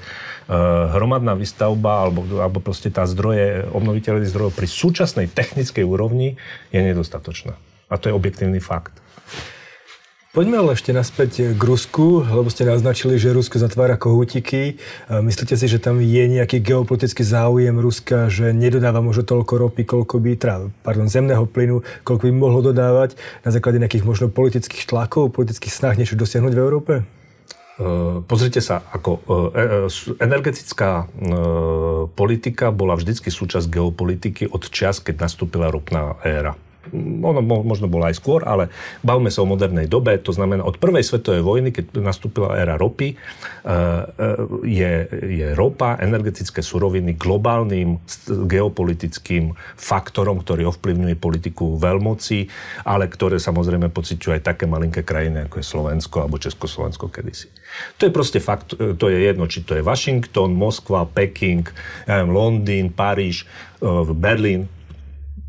[0.90, 6.34] hromadná výstavba alebo, alebo proste tá zdroje, obnoviteľných zdrojov pri súčasnej technickej úrovni
[6.74, 7.54] je nedostatočná.
[7.86, 8.98] A to je objektívny fakt.
[10.28, 14.76] Poďme ale ešte naspäť k Rusku, lebo ste naznačili, že Rusko zatvára kohútiky.
[15.08, 20.20] Myslíte si, že tam je nejaký geopolitický záujem Ruska, že nedodáva možno toľko ropy, koľko
[20.20, 25.32] by, teda, pardon, zemného plynu, koľko by mohlo dodávať na základe nejakých možno politických tlakov,
[25.32, 26.92] politických snah niečo dosiahnuť v Európe?
[27.80, 29.88] Uh, pozrite sa, ako uh,
[30.20, 36.52] energetická uh, politika bola vždycky súčasť geopolitiky od čas, keď nastúpila ropná éra
[36.94, 38.72] ono možno bolo aj skôr, ale
[39.04, 43.12] bavme sa o modernej dobe, to znamená od prvej svetovej vojny, keď nastúpila éra ropy,
[43.12, 43.76] e, e,
[44.64, 44.92] je,
[45.42, 52.48] je ropa, energetické suroviny globálnym geopolitickým faktorom, ktorý ovplyvňuje politiku veľmoci,
[52.88, 57.52] ale ktoré samozrejme pociťujú aj také malinké krajiny, ako je Slovensko alebo Československo kedysi.
[58.00, 61.68] To je proste fakt, to je jedno, či to je Washington, Moskva, Peking,
[62.08, 64.77] Londýn, Paríž, e, Berlín,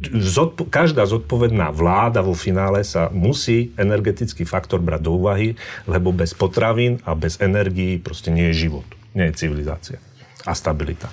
[0.08, 6.32] zodpo- každá zodpovedná vláda vo finále sa musí energetický faktor brať do úvahy, lebo bez
[6.32, 10.00] potravín a bez energií proste nie je život, nie je civilizácia
[10.48, 11.12] a stabilita.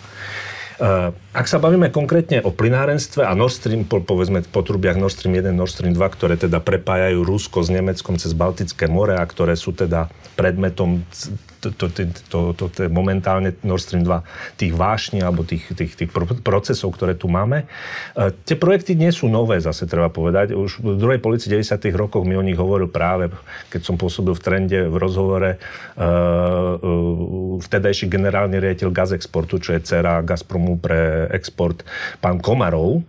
[1.33, 5.57] ak sa bavíme konkrétne o plynárenstve a Nord Stream, povedzme po trubiach Nord Stream 1,
[5.57, 9.73] Nord Stream 2, ktoré teda prepájajú Rusko s Nemeckom cez Baltické more a ktoré sú
[9.73, 11.01] teda predmetom
[11.75, 16.11] to, to, to, to, to momentálne Nord Stream 2 tých vášní alebo tých, tých, tých
[16.45, 17.67] procesov, ktoré tu máme.
[18.15, 20.55] E, tie projekty nie sú nové, zase treba povedať.
[20.55, 21.79] Už v druhej polici 90.
[21.97, 23.33] rokoch mi o nich hovoril práve,
[23.73, 29.83] keď som pôsobil v trende v rozhovore uh, uh, vtedajší generálny riaditeľ Gazexportu, čo je
[29.83, 31.83] dcera Gazpromu pre export,
[32.21, 33.03] pán Komarov,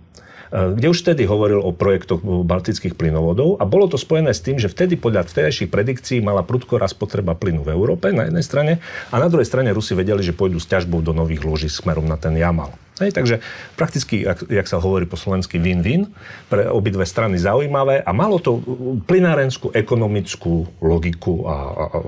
[0.52, 4.72] kde už vtedy hovoril o projektoch baltických plynovodov a bolo to spojené s tým, že
[4.72, 8.74] vtedy podľa vtedajších predikcií mala prudko raz potreba plynu v Európe na jednej strane
[9.12, 12.16] a na druhej strane Rusi vedeli, že pôjdu s ťažbou do nových loží smerom na
[12.16, 12.72] ten Jamal.
[12.98, 13.46] Hej, takže
[13.78, 16.10] prakticky, jak, jak sa hovorí po slovensky, win-win,
[16.50, 18.58] pre obidve strany zaujímavé a malo to
[19.06, 22.00] plynárenskú ekonomickú logiku a, a, a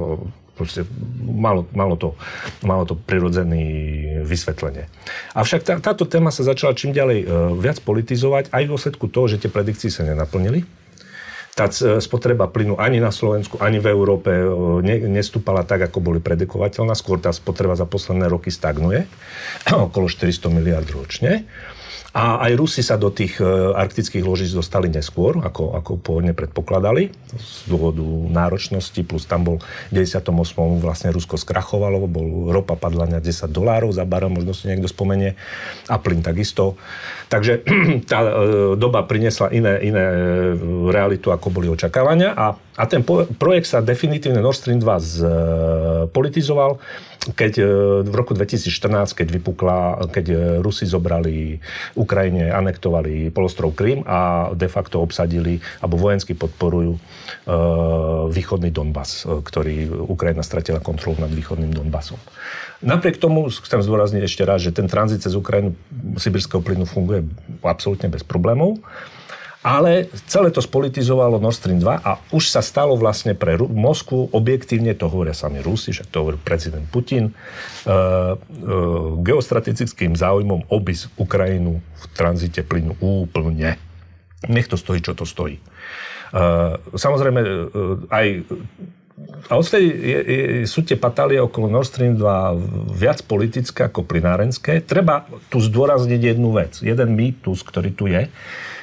[0.60, 0.84] Proste
[1.24, 2.19] malo, malo, to,
[2.67, 3.63] malo to prirodzený
[4.28, 4.91] vysvetlenie.
[5.32, 9.32] Avšak tá, táto téma sa začala čím ďalej e, viac politizovať aj v dôsledku toho,
[9.32, 10.67] že tie predikcie sa nenaplnili.
[11.56, 14.43] Tá e, spotreba plynu ani na Slovensku, ani v Európe e,
[14.84, 16.91] ne, nestúpala tak, ako boli predikovateľná.
[16.91, 19.08] Skôr tá spotreba za posledné roky stagnuje.
[19.88, 21.48] Okolo 400 miliard ročne.
[22.10, 23.45] A aj Rusi sa do tých e,
[23.78, 28.02] arktických ložíc dostali neskôr, ako, ako pôvodne predpokladali, z dôvodu
[28.34, 29.58] náročnosti, plus tam bol
[29.93, 30.34] v 98.
[30.82, 35.38] vlastne Rusko skrachovalo, bol ropa padla na 10 dolárov za barel, možno si niekto spomenie,
[35.86, 36.82] a plyn takisto.
[37.30, 37.62] Takže
[38.10, 38.30] tá e,
[38.74, 40.17] doba priniesla iné, iné e,
[40.89, 43.03] realitu, ako boli očakávania a, a ten
[43.35, 46.79] projekt sa definitívne Nord Stream 2 politizoval
[47.19, 47.63] keď e,
[48.07, 51.59] v roku 2014, keď vypukla, keď e, Rusi zobrali
[51.99, 56.99] Ukrajine, anektovali polostrov Krym a de facto obsadili, alebo vojensky podporujú e,
[58.31, 62.19] východný Donbass, ktorý Ukrajina stratila kontrolu nad východným Donbassom.
[62.79, 65.75] Napriek tomu chcem zdôrazniť ešte raz, že ten tranzit cez Ukrajinu
[66.15, 67.27] sibirského plynu funguje
[67.59, 68.79] absolútne bez problémov.
[69.60, 74.95] Ale celé to spolitizovalo Nord Stream 2 a už sa stalo vlastne pre Moskvu, objektívne
[74.95, 81.84] to hovoria sami Rusi, však to hovorí prezident Putin, uh, uh, geostrategickým záujmom obísť Ukrajinu
[81.84, 83.76] v tranzite plynu úplne.
[84.48, 85.60] Nech to stojí, čo to stojí.
[86.32, 88.48] Uh, samozrejme, uh, aj
[89.52, 94.80] a je, sú tie patálie okolo Nord Stream 2 viac politické ako plinárenské.
[94.80, 96.80] Treba tu zdôrazniť jednu vec.
[96.80, 98.32] Jeden mýtus, ktorý tu je,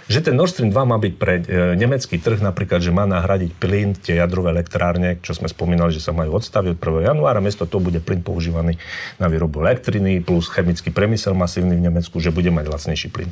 [0.06, 1.42] že ten Nord Stream 2 má byť pre e,
[1.74, 6.14] nemecký trh napríklad, že má nahradiť plyn, tie jadrové elektrárne, čo sme spomínali, že sa
[6.14, 7.10] majú odstaviť od 1.
[7.10, 8.78] januára, miesto toho bude plyn používaný
[9.18, 13.30] na výrobu elektriny, plus chemický priemysel masívny v Nemecku, že bude mať lacnejší plyn.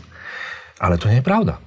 [0.83, 1.63] Ale to nie je pravda.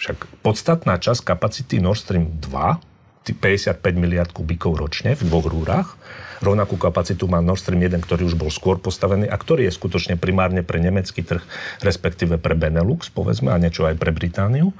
[0.00, 2.96] Však podstatná časť kapacity Nord Stream 2
[3.32, 5.98] 55 miliard kubíkov ročne v dvoch rúrach.
[6.44, 10.20] Rovnakú kapacitu má Nord Stream 1, ktorý už bol skôr postavený a ktorý je skutočne
[10.20, 11.42] primárne pre nemecký trh,
[11.80, 14.76] respektíve pre Benelux, povedzme, a niečo aj pre Britániu.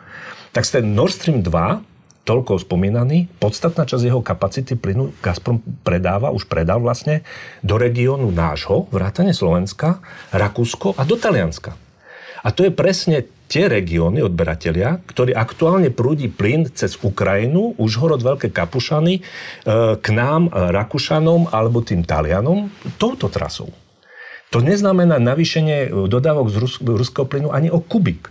[0.52, 6.50] Tak ten Nord Stream 2 toľko spomínaný, podstatná časť jeho kapacity plynu Gazprom predáva, už
[6.50, 7.22] predal vlastne
[7.62, 10.02] do regiónu nášho, vrátane Slovenska,
[10.34, 11.78] Rakúsko a do Talianska.
[12.42, 18.50] A to je presne tie regióny, odberatelia, ktorí aktuálne prúdi plyn cez Ukrajinu, Užhorod, Veľké
[18.50, 19.22] Kapušany, e,
[19.98, 23.70] k nám, e, Rakúšanom alebo tým Talianom, touto trasou.
[24.54, 26.56] To neznamená navýšenie dodávok z
[26.86, 28.30] ruského plynu ani o kubik.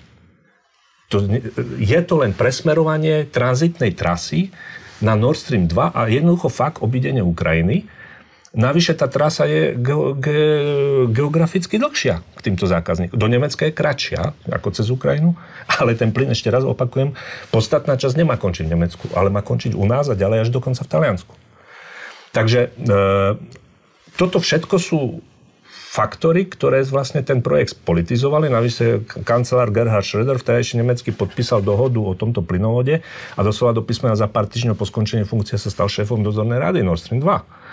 [1.12, 1.22] To,
[1.78, 4.50] je to len presmerovanie tranzitnej trasy
[5.04, 7.86] na Nord Stream 2 a jednoducho fakt obidenie Ukrajiny,
[8.56, 13.20] Navyše tá trasa je ge- ge- geograficky dlhšia k týmto zákazníkom.
[13.20, 15.36] Do Nemecka je kratšia ako cez Ukrajinu,
[15.68, 17.12] ale ten plyn, ešte raz opakujem,
[17.52, 20.88] podstatná časť nemá končiť v Nemecku, ale má končiť u nás a ďalej až dokonca
[20.88, 21.36] v Taliansku.
[22.32, 22.96] Takže e,
[24.16, 25.00] toto všetko sú
[25.68, 28.52] faktory, ktoré vlastne ten projekt spolitizovali.
[28.52, 33.04] Navyše kancelár Gerhard Schröder, vtedajší nemecký, podpísal dohodu o tomto plynovode
[33.36, 36.84] a doslova do písmena za pár týždňov po skončení funkcie sa stal šéfom dozornej rady
[36.84, 37.65] Nord Stream 2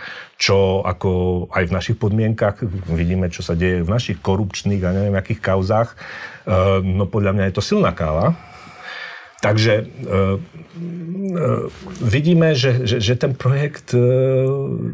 [0.43, 5.15] čo ako aj v našich podmienkach vidíme, čo sa deje v našich korupčných a neviem
[5.15, 8.35] akých kauzách, eh, no podľa mňa je to silná káva.
[9.43, 10.15] Takže e, e,
[11.99, 13.99] vidíme, že, že, že ten projekt e,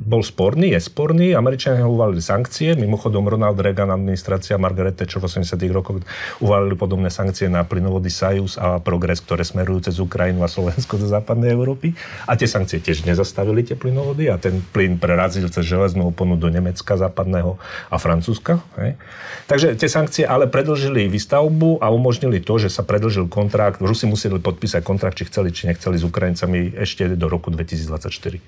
[0.01, 1.37] bol sporný, je sporný.
[1.37, 2.73] Američania uvalili sankcie.
[2.73, 6.01] Mimochodom Ronald Reagan, administrácia Margaret Thatcher v 80 rokoch
[6.41, 11.05] uvalili podobné sankcie na plynovody Sajus a Progres, ktoré smerujú cez Ukrajinu a Slovensko do
[11.05, 11.93] západnej Európy.
[12.25, 16.49] A tie sankcie tiež nezastavili tie plynovody a ten plyn prerazil cez železnú oponu do
[16.49, 17.61] Nemecka západného
[17.93, 18.65] a Francúzska.
[18.81, 18.97] Hej.
[19.45, 23.85] Takže tie sankcie ale predlžili výstavbu a umožnili to, že sa predlžil kontrakt.
[23.85, 28.41] Rusi museli podpísať kontrakt, či chceli, či nechceli s Ukrajincami ešte do roku 2024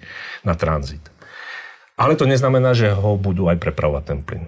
[0.46, 1.02] na tranzit.
[2.00, 4.44] Ale to neznamená, že ho budú aj prepravovať ten plyn.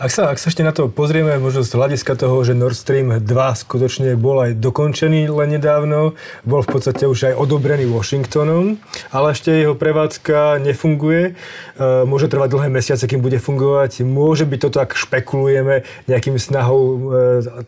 [0.00, 3.20] Ak sa, ak sa ešte na to pozrieme, možno z hľadiska toho, že Nord Stream
[3.20, 8.80] 2 skutočne bol aj dokončený len nedávno, bol v podstate už aj odobrený Washingtonom,
[9.12, 11.36] ale ešte jeho prevádzka nefunguje.
[11.36, 14.00] E, môže trvať dlhé mesiace, kým bude fungovať.
[14.08, 16.98] Môže byť toto, ak špekulujeme, nejakým snahou e,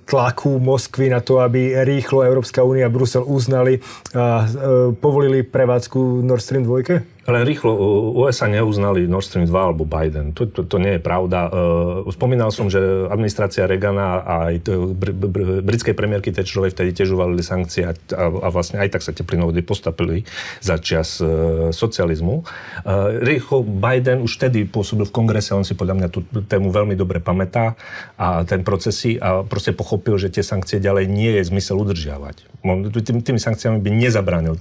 [0.08, 3.84] tlaku Moskvy na to, aby rýchlo Európska únia a Brusel uznali
[4.16, 7.21] a e, povolili prevádzku Nord Stream 2?
[7.22, 7.70] Len rýchlo,
[8.18, 10.34] USA neuznali Nord Stream 2 alebo Biden.
[10.34, 11.46] To, to, to nie je pravda.
[11.46, 14.66] Uh, spomínal som, že administrácia Reagana a aj
[14.98, 19.14] br- br- britskej premiérky Thatcherovej vtedy tiež uvalili sankcie a, a vlastne aj tak sa
[19.14, 19.22] tie
[19.62, 20.26] postapili
[20.58, 22.42] za čas uh, socializmu.
[22.82, 26.98] Uh, rýchlo Biden už vtedy pôsobil v kongrese, on si podľa mňa tú tému veľmi
[26.98, 27.78] dobre pamätá
[28.18, 32.51] a ten procesy a proste pochopil, že tie sankcie ďalej nie je zmysel udržiavať.
[32.62, 34.54] Tými, tými sankciami by nezabránil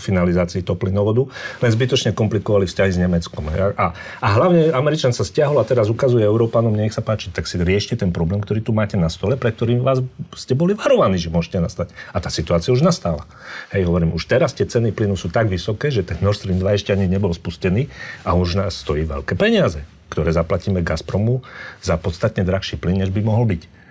[0.00, 1.28] finalizácii toho plynovodu,
[1.60, 3.50] len zbyt zbytočne komplikovali vzťahy s Nemeckom.
[3.74, 3.90] A,
[4.22, 7.98] a hlavne Američan sa stiahol a teraz ukazuje Európanom, nech sa páči, tak si riešte
[7.98, 9.98] ten problém, ktorý tu máte na stole, pre ktorým vás
[10.38, 11.90] ste boli varovaní, že môžete nastať.
[12.14, 13.26] A tá situácia už nastala.
[13.74, 16.78] Hej, hovorím, už teraz tie ceny plynu sú tak vysoké, že ten Nord Stream 2
[16.78, 17.90] ešte ani nebol spustený
[18.22, 19.82] a už nás stojí veľké peniaze,
[20.14, 21.42] ktoré zaplatíme Gazpromu
[21.82, 23.82] za podstatne drahší plyn, než by mohol byť.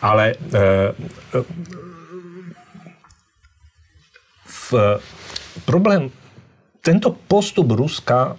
[0.00, 1.40] Ale e, e,
[4.68, 5.00] v,
[5.64, 6.12] problém
[6.78, 8.38] tento postup Ruska,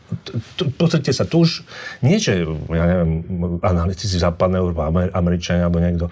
[0.79, 1.61] pozrite sa, tu už
[2.01, 3.11] nie, že, ja neviem,
[3.61, 4.73] analytici západného
[5.13, 6.07] Američania alebo niekto.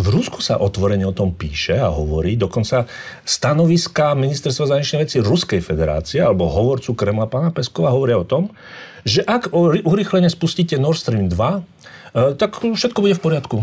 [0.00, 2.86] V Rusku sa otvorene o tom píše a hovorí, dokonca
[3.26, 8.54] stanoviska ministerstva zahraničných vecí Ruskej federácie alebo hovorcu Kremla pána Peskova hovoria o tom,
[9.02, 9.52] že ak
[9.84, 11.60] urychlene spustíte Nord Stream 2, e,
[12.40, 13.58] tak všetko bude v poriadku.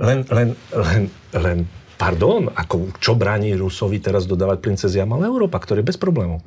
[0.00, 1.02] Len, len, len,
[1.36, 1.58] len
[2.00, 6.40] pardon, ako čo bráni Rusovi teraz dodávať plyn cez Jamal Európa, ktorý je bez problémov.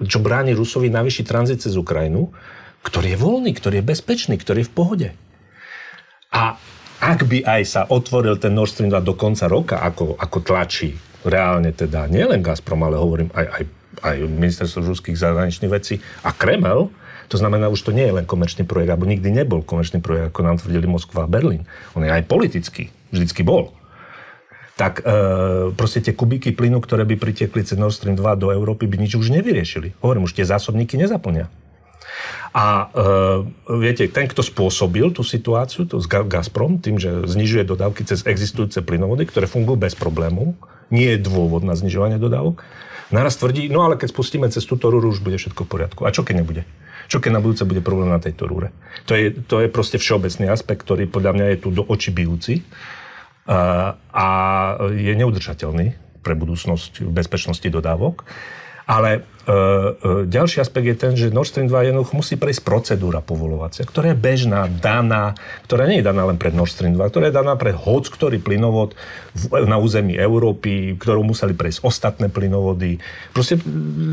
[0.00, 2.32] Čo bráni Rusovi navýšiť tranzit cez Ukrajinu,
[2.80, 5.08] ktorý je voľný, ktorý je bezpečný, ktorý je v pohode.
[6.32, 6.56] A
[7.04, 10.96] ak by aj sa otvoril ten Nord Stream 2 do konca roka, ako, ako tlačí
[11.28, 13.64] reálne teda nielen Gazprom, ale hovorím aj, aj,
[14.08, 16.88] aj ministerstvo ruských zahraničných vecí a Kreml,
[17.28, 20.40] to znamená, už to nie je len komerčný projekt, alebo nikdy nebol komerčný projekt, ako
[20.44, 21.64] nám tvrdili Moskva a Berlín.
[21.96, 22.92] On je aj politický.
[23.12, 23.72] Vždycky bol
[24.74, 28.90] tak e, proste tie kubiky plynu, ktoré by pritiekli cez Nord Stream 2 do Európy,
[28.90, 29.94] by nič už nevyriešili.
[30.02, 31.46] Hovorím, už tie zásobníky nezaplnia.
[32.54, 38.02] A e, viete, ten, kto spôsobil tú situáciu, to z Gazprom, tým, že znižuje dodávky
[38.02, 40.58] cez existujúce plynovody, ktoré fungujú bez problémov,
[40.90, 42.66] nie je dôvod na znižovanie dodávok,
[43.14, 46.02] naraz tvrdí, no ale keď spustíme cez túto rúru, už bude všetko v poriadku.
[46.06, 46.62] A čo keď nebude?
[47.06, 48.74] Čo keď na budúce bude problém na tejto rúre?
[49.06, 52.64] To je, to je proste všeobecný aspekt, ktorý podľa mňa je tu do očí bijúci
[53.48, 54.26] a
[54.92, 55.86] je neudržateľný
[56.24, 58.24] pre budúcnosť bezpečnosti dodávok.
[58.88, 59.24] Ale
[60.24, 64.18] ďalší aspekt je ten, že Nord Stream 2 jednoducho musí prejsť procedúra povolovacia, ktorá je
[64.18, 65.36] bežná, daná,
[65.68, 68.40] ktorá nie je daná len pre Nord Stream 2, ktorá je daná pre hoc ktorý
[68.40, 68.96] plynovod
[69.50, 73.02] na území Európy, ktorú museli prejsť ostatné plynovody.
[73.34, 73.60] Proste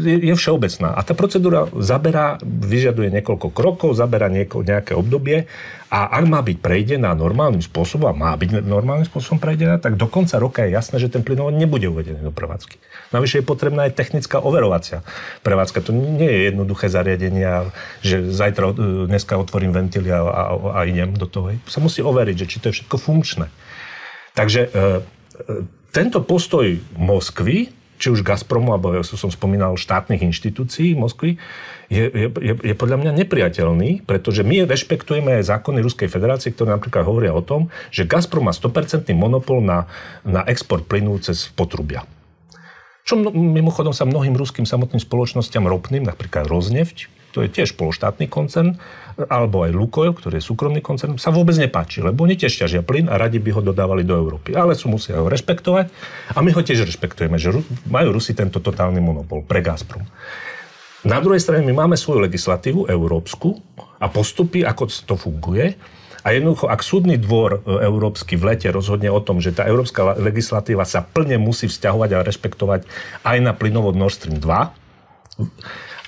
[0.04, 0.98] je, všeobecná.
[0.98, 5.46] A tá procedúra zaberá, vyžaduje niekoľko krokov, zaberá nejaké obdobie
[5.92, 10.08] a ak má byť prejdená normálnym spôsobom, a má byť normálnym spôsobom prejdená, tak do
[10.08, 12.80] konca roka je jasné, že ten plynovod nebude uvedený do prevádzky.
[13.12, 15.04] Navyše je potrebná aj technická overovacia
[15.42, 15.86] prevádzka.
[15.86, 17.72] To nie je jednoduché zariadenie,
[18.06, 18.74] že zajtra, e,
[19.08, 20.44] dneska otvorím ventily a, a,
[20.76, 21.56] a idem do toho.
[21.68, 23.48] Sa musí overiť, že či to je všetko funkčné.
[24.36, 24.82] Takže e, e,
[25.92, 31.38] tento postoj Moskvy, či už Gazpromu, alebo ja som spomínal štátnych inštitúcií Moskvy,
[31.92, 32.28] je, je,
[32.64, 37.68] je, podľa mňa nepriateľný, pretože my rešpektujeme zákony Ruskej federácie, ktoré napríklad hovoria o tom,
[37.92, 39.92] že Gazprom má 100% monopol na,
[40.24, 42.08] na export plynu cez potrubia.
[43.02, 48.76] Čo mimochodom sa mnohým ruským samotným spoločnosťam ropným, napríklad Roznefť, to je tiež pološtátny koncern,
[49.32, 53.08] alebo aj Lukoil, ktorý je súkromný koncern, sa vôbec nepáči, lebo oni tiež ťažia plyn
[53.08, 54.52] a radi by ho dodávali do Európy.
[54.52, 55.88] Ale sú musia ho rešpektovať
[56.36, 57.56] a my ho tiež rešpektujeme, že
[57.88, 60.04] majú Rusi tento totálny monopol pre Gazprom.
[61.02, 63.58] Na druhej strane my máme svoju legislatívu európsku
[63.98, 65.74] a postupy, ako to funguje.
[66.22, 70.14] A jednoducho, ak súdny dvor e, európsky v lete rozhodne o tom, že tá európska
[70.18, 72.82] legislatíva sa plne musí vzťahovať a rešpektovať
[73.26, 74.48] aj na plynovod Nord Stream 2,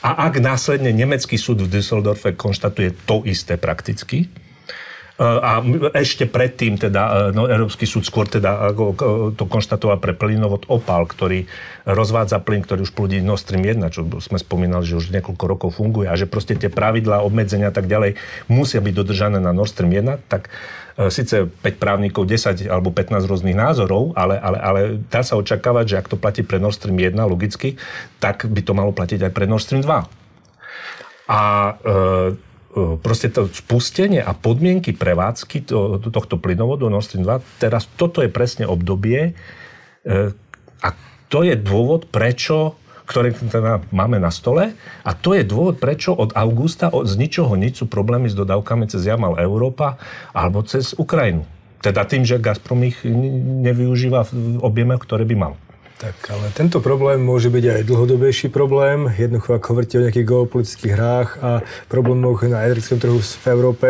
[0.04, 4.28] a ak následne nemecký súd v Düsseldorfe konštatuje to isté prakticky,
[5.22, 5.62] a
[5.94, 8.74] ešte predtým teda e, no, Európsky súd skôr teda
[9.38, 11.46] to konštatoval pre plynovod Opal, ktorý
[11.86, 15.70] rozvádza plyn, ktorý už plodí Nord Stream 1, čo sme spomínali, že už niekoľko rokov
[15.78, 18.18] funguje a že proste tie pravidlá, obmedzenia a tak ďalej
[18.50, 20.50] musia byť dodržané na Nord Stream 1, tak
[20.98, 24.80] e, síce 5 právnikov, 10 alebo 15 rôznych názorov, ale, ale, ale
[25.14, 27.78] dá sa očakávať, že ak to platí pre Nord Stream 1 logicky,
[28.18, 29.94] tak by to malo platiť aj pre Nord Stream 2.
[31.30, 32.52] A e,
[33.00, 38.34] proste to spustenie a podmienky prevádzky to, tohto plynovodu Nord Stream 2, teraz toto je
[38.34, 39.38] presne obdobie
[40.82, 40.90] a
[41.30, 44.74] to je dôvod, prečo ktoré teda máme na stole.
[45.04, 48.88] A to je dôvod, prečo od augusta od, z ničoho nič sú problémy s dodávkami
[48.88, 50.00] cez Jamal Európa
[50.32, 51.44] alebo cez Ukrajinu.
[51.84, 55.54] Teda tým, že Gazprom ich nevyužíva v objeme, ktoré by mal.
[56.04, 59.08] Tak ale tento problém môže byť aj dlhodobejší problém.
[59.16, 63.88] Jednoducho, ak hovoríte o nejakých geopolitických hrách a problémoch na energetickom trhu v Európe,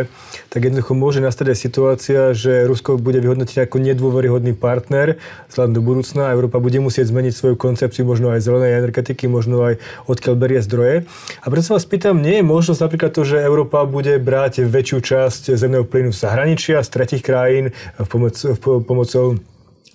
[0.54, 5.18] tak jednoducho môže nastať aj situácia, že Rusko bude vyhodnotiť ako nedôveryhodný partner
[5.50, 6.30] vzhľadom do budúcna.
[6.38, 11.10] Európa bude musieť zmeniť svoju koncepciu možno aj zelenej energetiky, možno aj odkiaľ berie zdroje.
[11.42, 15.02] A preto sa vás pýtam, nie je možnosť napríklad to, že Európa bude brať väčšiu
[15.02, 19.42] časť zemného plynu z zahraničia, z tretich krajín v pomoc, v pomocou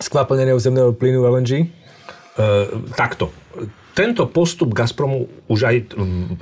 [0.03, 1.79] skvapalneného zemného plynu LNG?
[2.39, 3.35] E, takto.
[3.99, 5.77] Tento postup Gazpromu už aj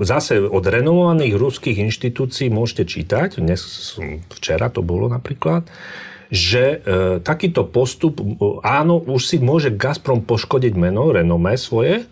[0.05, 3.65] zase od renovovaných ruských inštitúcií môžete čítať, dnes,
[4.29, 5.65] včera to bolo napríklad,
[6.29, 8.21] že e, takýto postup,
[8.61, 12.05] áno, už si môže Gazprom poškodiť meno, renome svoje,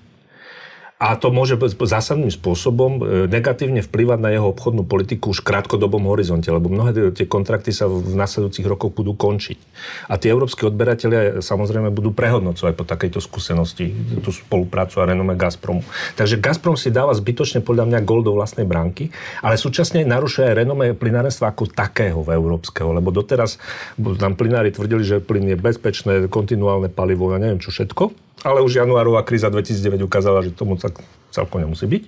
[1.05, 6.09] a to môže zásadným spôsobom e, negatívne vplyvať na jeho obchodnú politiku už v krátkodobom
[6.09, 9.61] horizonte, lebo mnohé tie kontrakty sa v nasledujúcich rokoch budú končiť.
[10.09, 13.93] A tí európsky odberatelia samozrejme budú prehodnocovať po takejto skúsenosti
[14.25, 15.85] tú spoluprácu a renome Gazpromu.
[16.17, 19.13] Takže Gazprom si dáva zbytočne podľa mňa gol do vlastnej bránky,
[19.45, 23.61] ale súčasne narušuje aj renome plynárenstva ako takého v európskeho, lebo doteraz
[24.01, 28.85] nám plynári tvrdili, že plyn je bezpečné, kontinuálne palivo a neviem čo všetko ale už
[28.85, 31.01] januárová kríza 2009 ukázala, že tomu tak
[31.33, 32.03] celkom nemusí byť.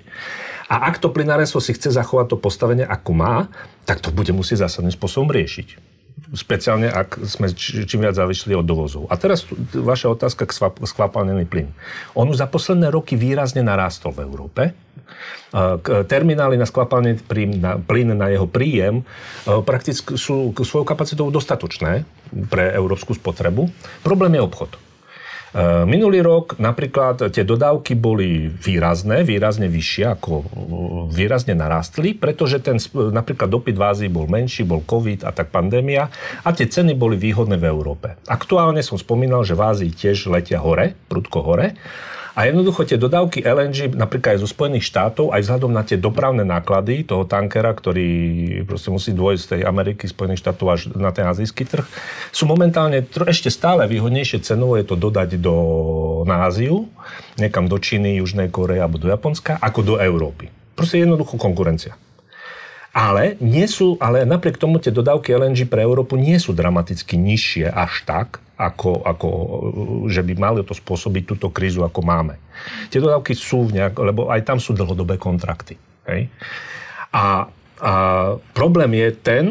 [0.67, 3.49] A ak to plynárenstvo si chce zachovať to postavenie, ako má,
[3.89, 5.97] tak to bude musieť zásadným spôsobom riešiť.
[6.35, 9.07] Speciálne, ak sme čím viac závišli od dovozov.
[9.07, 11.71] A teraz vaša otázka k skvapalnený plyn.
[12.19, 14.63] On už za posledné roky výrazne narástol v Európe.
[15.87, 17.23] Terminály na skvapalnený
[17.87, 19.07] plyn, na, jeho príjem
[19.47, 22.03] prakticky sú svojou kapacitou dostatočné
[22.51, 23.71] pre európsku spotrebu.
[24.03, 24.86] Problém je obchod.
[25.57, 30.47] E, minulý rok napríklad tie dodávky boli výrazné, výrazne vyššie, ako e,
[31.17, 36.13] výrazne narástli, pretože ten napríklad dopyt v Ázii bol menší, bol COVID a tak pandémia
[36.45, 38.21] a tie ceny boli výhodné v Európe.
[38.29, 41.73] Aktuálne som spomínal, že v Ázii tiež letia hore, prudko hore
[42.37, 46.45] a jednoducho tie dodávky LNG, napríklad aj zo Spojených štátov, aj vzhľadom na tie dopravné
[46.45, 48.09] náklady toho tankera, ktorý
[48.69, 51.89] proste musí dôjsť z tej Ameriky, Spojených štátov až na ten azijský trh,
[52.29, 55.57] sú momentálne ešte stále výhodnejšie cenovo je to dodať do,
[56.29, 56.93] na Áziu,
[57.41, 60.53] niekam do Číny, Južnej Koreje alebo do Japonska, ako do Európy.
[60.77, 61.97] Proste jednoducho konkurencia.
[62.97, 67.69] Ale, nie sú, ale napriek tomu tie dodávky LNG pre Európu nie sú dramaticky nižšie
[67.69, 69.29] až tak, ako, ako,
[70.09, 72.41] že by mali to spôsobiť túto krízu, ako máme.
[72.89, 75.77] Tie dodávky sú, nejak, lebo aj tam sú dlhodobé kontrakty.
[76.09, 76.33] Hej?
[77.13, 77.53] A,
[77.85, 77.93] a
[78.57, 79.45] problém je ten,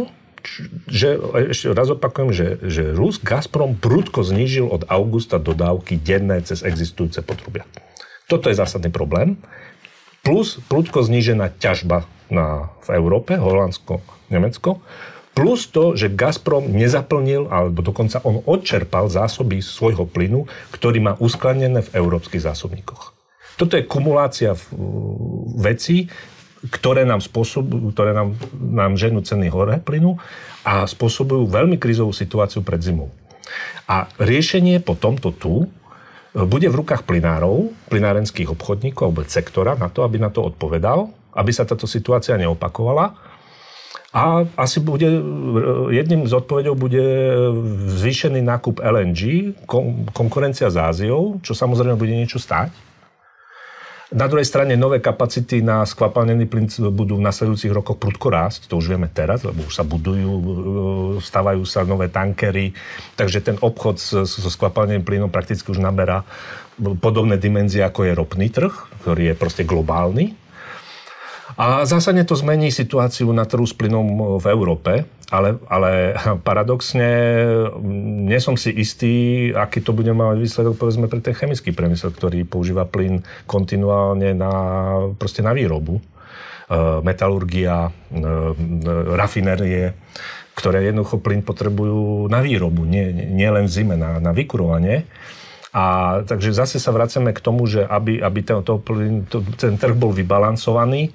[0.90, 1.18] že
[1.54, 7.22] ešte raz opakujem, že, že Rus Gazprom prudko znížil od augusta dodávky denné cez existujúce
[7.22, 7.66] potrubia.
[8.26, 9.38] Toto je zásadný problém.
[10.26, 14.02] Plus prudko znížená ťažba na, v Európe, Holandsko,
[14.34, 14.82] Nemecko
[15.36, 21.84] Plus to, že Gazprom nezaplnil, alebo dokonca on odčerpal zásoby svojho plynu, ktorý má uskladnené
[21.84, 23.12] v európskych zásobníkoch.
[23.60, 24.56] Toto je kumulácia
[25.60, 26.08] vecí,
[26.72, 30.16] ktoré nám, spôsobujú, ktoré nám, nám ženú ceny hore plynu
[30.64, 33.12] a spôsobujú veľmi krizovú situáciu pred zimou.
[33.92, 35.68] A riešenie po tomto tu
[36.44, 41.52] bude v rukách plynárov, plynárenských obchodníkov alebo sektora na to, aby na to odpovedal, aby
[41.56, 43.16] sa táto situácia neopakovala
[44.16, 45.12] a asi bude,
[45.92, 47.04] jedným z odpovedou bude
[48.00, 49.52] zvýšený nákup LNG,
[50.16, 52.72] konkurencia s Áziou, čo samozrejme bude niečo stáť.
[54.16, 58.80] Na druhej strane nové kapacity na skvapalnený plyn budú v nasledujúcich rokoch prudko rásť, to
[58.80, 60.32] už vieme teraz, lebo už sa budujú,
[61.20, 62.72] stavajú sa nové tankery,
[63.20, 66.24] takže ten obchod so skvapalneným plynom prakticky už naberá
[67.04, 68.72] podobné dimenzie, ako je ropný trh,
[69.04, 70.32] ktorý je proste globálny.
[71.60, 76.14] A zásadne to zmení situáciu na trhu s plynom v Európe, ale, ale
[76.48, 77.10] paradoxne
[77.74, 82.14] mm, nie som si istý, aký to bude mať výsledok povedzme pre ten chemický priemysel,
[82.14, 84.52] ktorý používa plyn kontinuálne na,
[85.18, 85.98] proste na výrobu.
[85.98, 88.22] E, metalurgia, e,
[89.14, 89.94] rafinérie,
[90.58, 95.06] ktoré jednoducho plyn potrebujú na výrobu, nie, nie len v zime, na, na vykurovanie.
[95.76, 95.84] A
[96.24, 98.80] takže zase sa vracame k tomu, že aby, aby ten, to,
[99.28, 101.12] to, ten trh bol vybalancovaný,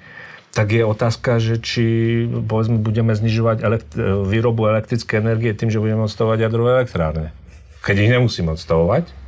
[0.51, 1.85] tak je otázka, že či
[2.27, 3.95] povedzme budeme znižovať elekt-
[4.27, 7.31] výrobu elektrické energie tým, že budeme odstavovať jadrové elektrárne.
[7.81, 9.23] Keď ich nemusíme odstavovať.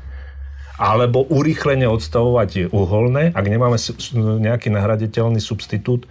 [0.73, 3.77] alebo urýchlene odstavovať uholné, ak nemáme
[4.17, 6.09] nejaký nahraditeľný substitút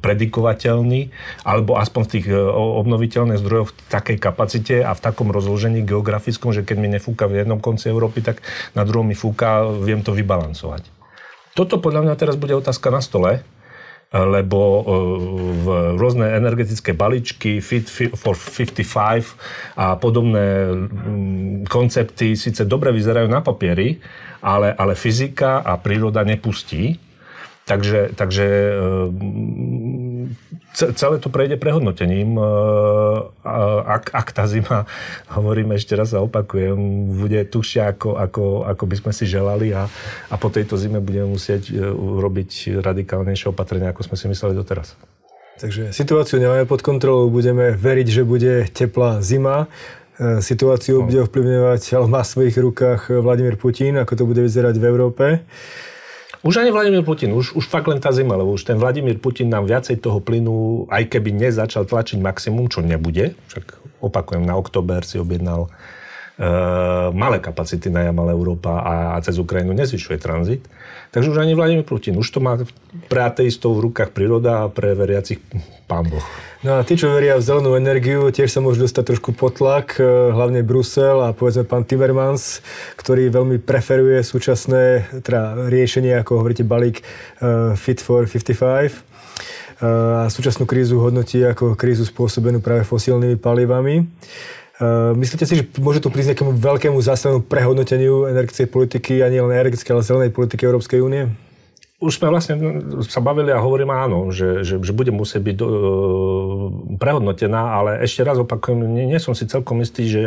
[0.00, 1.12] predikovateľný,
[1.44, 6.56] alebo aspoň v tých e, obnoviteľných zdrojoch v takej kapacite a v takom rozložení geografickom,
[6.56, 8.40] že keď mi nefúka v jednom konci Európy, tak
[8.72, 10.88] na druhom mi fúka, viem to vybalancovať.
[11.52, 13.44] Toto podľa mňa teraz bude otázka na stole,
[14.14, 14.82] lebo e,
[15.62, 15.66] v
[15.98, 23.98] rôzne energetické balíčky, Fit for 55 a podobné mm, koncepty síce dobre vyzerajú na papieri,
[24.46, 27.02] ale, ale fyzika a príroda nepustí.
[27.66, 28.46] Takže, takže
[30.76, 32.36] celé to prejde prehodnotením.
[33.86, 34.84] Ak, ak tá zima,
[35.36, 36.76] hovorím ešte raz a opakujem,
[37.16, 39.88] bude tušia, ako, ako, ako by sme si želali a,
[40.28, 44.92] a po tejto zime budeme musieť e, robiť radikálnejšie opatrenia, ako sme si mysleli doteraz.
[45.56, 49.72] Takže situáciu nemáme pod kontrolou, budeme veriť, že bude teplá zima.
[50.20, 51.08] E, situáciu no.
[51.08, 55.24] bude ovplyvňovať, ale má v svojich rukách Vladimír Putin, ako to bude vyzerať v Európe.
[56.46, 59.50] Už ani Vladimír Putin, už, už fakt len tá zima, lebo už ten Vladimír Putin
[59.50, 65.02] nám viacej toho plynu, aj keby nezačal tlačiť maximum, čo nebude, však opakujem, na október
[65.02, 70.62] si objednal uh, malé kapacity na Jamal Európa a, a cez Ukrajinu nezvyšuje tranzit.
[71.16, 72.60] Takže už ani Vladimír Putin, už to má
[73.08, 75.40] pre ateistov v rukách príroda a pre veriacich
[75.88, 76.20] pán Boh.
[76.60, 80.04] No a tí, čo veria v zelenú energiu, tiež sa môžu dostať trošku potlak, e,
[80.36, 82.60] hlavne Brusel a povedzme pán Timmermans,
[83.00, 87.00] ktorý veľmi preferuje súčasné teda riešenie, ako hovoríte, balík
[87.40, 88.92] uh, Fit for 55 e,
[90.20, 94.04] a súčasnú krízu hodnotí ako krízu spôsobenú práve fosílnymi palivami.
[95.16, 99.52] Myslíte si, že môže to prísť nejakému veľkému zásadnému prehodnoteniu energetickej politiky a nie len
[99.56, 101.32] energetickej, ale zelenej politiky Európskej únie?
[101.96, 102.60] už sme vlastne
[103.08, 105.66] sa bavili a hovorím áno, že, že, že bude musieť byť e,
[107.00, 110.22] prehodnotená, ale ešte raz opakujem, nie, nie som si celkom istý, že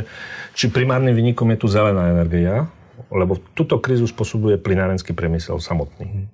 [0.57, 2.65] či primárnym vynikom je tu zelená energia,
[3.13, 6.25] lebo túto krízu spôsobuje plinárenský priemysel samotný.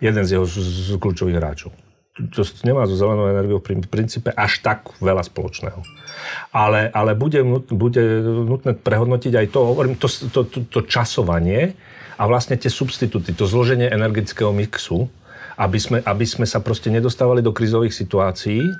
[0.00, 1.70] Jeden z jeho z, z kľúčových hráčov.
[2.18, 5.80] To nemá so zelenou energiou v princípe až tak veľa spoločného.
[6.50, 7.40] Ale, ale bude,
[7.70, 11.78] bude nutné prehodnotiť aj to, hovorím, to, to, to, to časovanie,
[12.18, 15.06] a vlastne tie substitúty, to zloženie energetického mixu,
[15.54, 18.74] aby sme, aby sme sa proste nedostávali do krizových situácií,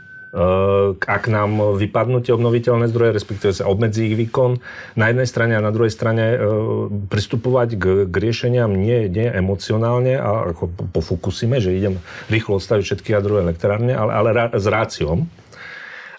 [1.01, 4.61] ak nám vypadnú tie obnoviteľné zdroje, respektíve sa obmedzí ich výkon
[4.93, 6.39] na jednej strane a na druhej strane e,
[7.09, 11.01] pristupovať k, k riešeniam nie, nie emocionálne a ako po
[11.65, 11.97] že idem
[12.29, 15.25] rýchlo odstaviť všetky jadrové elektrárne, ale, ale s ráciom.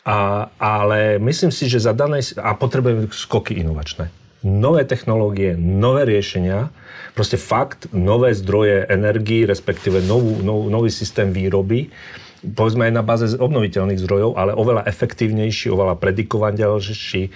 [0.09, 2.33] A, ale myslím si, že za danej...
[2.41, 6.71] A potrebujeme skoky inovačné nové technológie, nové riešenia,
[7.11, 11.91] proste fakt nové zdroje energii, respektíve novú, nov, nový systém výroby,
[12.39, 17.31] povedzme aj na báze obnoviteľných zdrojov, ale oveľa efektívnejší, oveľa predikovanejší e,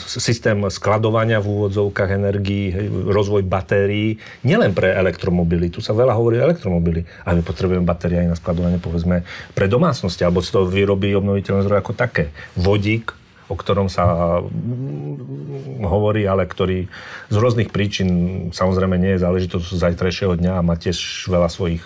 [0.00, 6.46] systém skladovania v úvodzovkách energií, rozvoj batérií, nielen pre elektromobily, tu sa veľa hovorí o
[6.48, 11.12] elektromobily, ale my potrebujeme batérie aj na skladovanie, povedzme, pre domácnosti, alebo z toho vyrobí
[11.12, 12.32] obnoviteľné zdroje ako také.
[12.56, 13.12] Vodík,
[13.48, 16.88] o ktorom sa mm, hovorí, ale ktorý
[17.28, 18.08] z rôznych príčin
[18.56, 21.84] samozrejme nie je záležitosť zajtrajšieho dňa a má tiež veľa svojich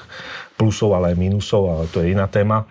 [0.59, 2.67] plusov, ale aj minusov, ale to je iná téma.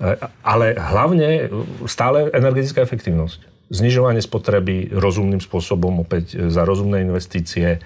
[0.00, 1.52] E, ale hlavne
[1.84, 3.68] stále energetická efektívnosť.
[3.68, 7.80] Znižovanie spotreby rozumným spôsobom, opäť za rozumné investície, e,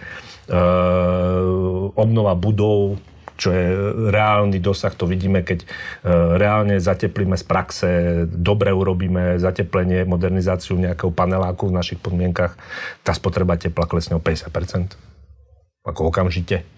[1.98, 3.02] obnova budov,
[3.40, 3.66] čo je
[4.12, 5.66] reálny dosah, to vidíme, keď e,
[6.36, 7.88] reálne zateplíme z praxe,
[8.28, 12.60] dobre urobíme zateplenie, modernizáciu nejakého paneláku v našich podmienkach,
[13.00, 14.92] tá spotreba tepla klesne o 50%.
[15.88, 16.68] Ako okamžite.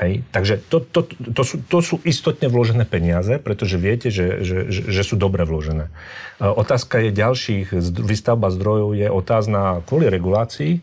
[0.00, 0.24] Hej.
[0.32, 5.02] Takže to, to, to, sú, to sú istotne vložené peniaze, pretože viete, že, že, že,
[5.04, 5.92] sú dobre vložené.
[6.40, 10.80] E, otázka je ďalších, výstavba zdrojov je otázna kvôli regulácii,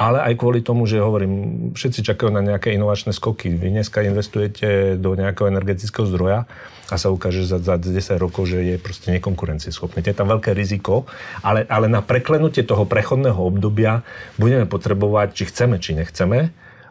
[0.00, 1.32] ale aj kvôli tomu, že hovorím,
[1.76, 3.52] všetci čakajú na nejaké inovačné skoky.
[3.52, 6.48] Vy dneska investujete do nejakého energetického zdroja
[6.88, 10.00] a sa ukáže za, za 10 rokov, že je proste nekonkurencieschopný.
[10.00, 11.04] Je tam veľké riziko,
[11.44, 14.00] ale, ale na preklenutie toho prechodného obdobia
[14.40, 16.48] budeme potrebovať, či chceme, či nechceme,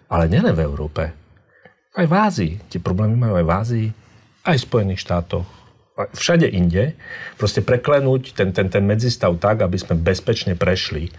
[0.09, 1.03] ale nielen v Európe.
[1.93, 2.53] Aj v Ázii.
[2.69, 3.87] Tie problémy majú aj v Ázii,
[4.45, 5.47] aj v Spojených štátoch,
[6.15, 6.95] všade inde.
[7.35, 11.13] Proste preklenúť ten, ten, ten medzistav tak, aby sme bezpečne prešli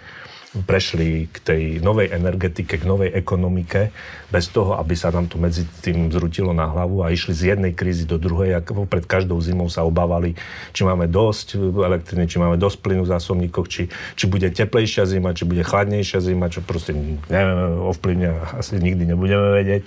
[0.51, 3.95] prešli k tej novej energetike, k novej ekonomike,
[4.35, 7.71] bez toho, aby sa nám to medzi tým zrutilo na hlavu a išli z jednej
[7.71, 8.59] krízy do druhej.
[8.59, 10.35] Ako pred každou zimou sa obávali,
[10.75, 13.83] či máme dosť elektriny, či máme dosť plynu v zásobníkoch, či,
[14.19, 16.99] či bude teplejšia zima, či bude chladnejšia zima, čo proste
[17.31, 19.87] neviem, ovplyvňa, asi nikdy nebudeme vedieť.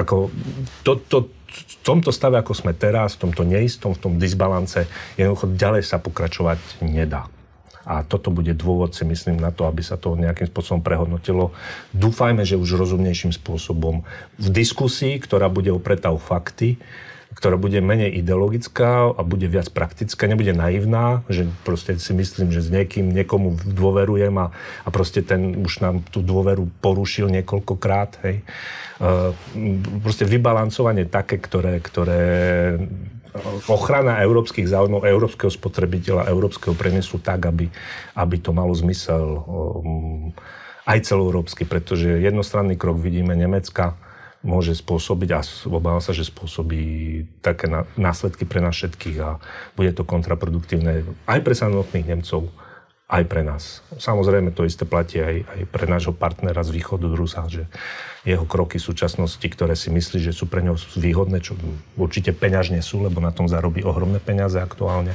[0.00, 0.32] Ako
[0.80, 4.88] to, to, v tomto stave, ako sme teraz, v tomto neistom, v tom disbalance,
[5.20, 7.28] jednoducho ďalej sa pokračovať nedá.
[7.84, 11.52] A toto bude dôvod, si myslím, na to, aby sa to nejakým spôsobom prehodnotilo.
[11.92, 14.04] Dúfajme, že už rozumnejším spôsobom
[14.40, 16.80] v diskusii, ktorá bude opretá o fakty,
[17.34, 22.62] ktorá bude menej ideologická a bude viac praktická, nebude naivná, že proste si myslím, že
[22.62, 24.54] s niekým, niekomu dôverujem a,
[24.86, 28.46] a proste ten už nám tú dôveru porušil niekoľkokrát, hej.
[29.02, 29.34] Uh,
[30.06, 32.22] proste vybalancovanie také, ktoré, ktoré
[33.66, 37.66] ochrana európskych záujmov, európskeho spotrebiteľa, európskeho priemyslu tak, aby,
[38.14, 40.30] aby to malo zmysel um,
[40.86, 43.98] aj celoeurópsky, pretože jednostranný krok vidíme Nemecka,
[44.44, 45.40] môže spôsobiť a
[45.72, 47.66] obávam sa, že spôsobí také
[47.96, 49.40] následky pre nás všetkých a
[49.72, 52.52] bude to kontraproduktívne aj pre samotných Nemcov,
[53.04, 53.84] aj pre nás.
[54.00, 57.68] Samozrejme to isté platí aj, aj pre nášho partnera z východu Rusa, že
[58.24, 61.52] jeho kroky súčasnosti, ktoré si myslí, že sú pre ňo výhodné, čo
[62.00, 65.12] určite peňažne sú, lebo na tom zarobí ohromné peniaze aktuálne,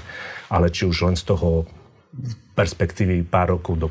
[0.54, 1.66] ale či už len z toho
[2.54, 3.90] perspektívy pár rokov do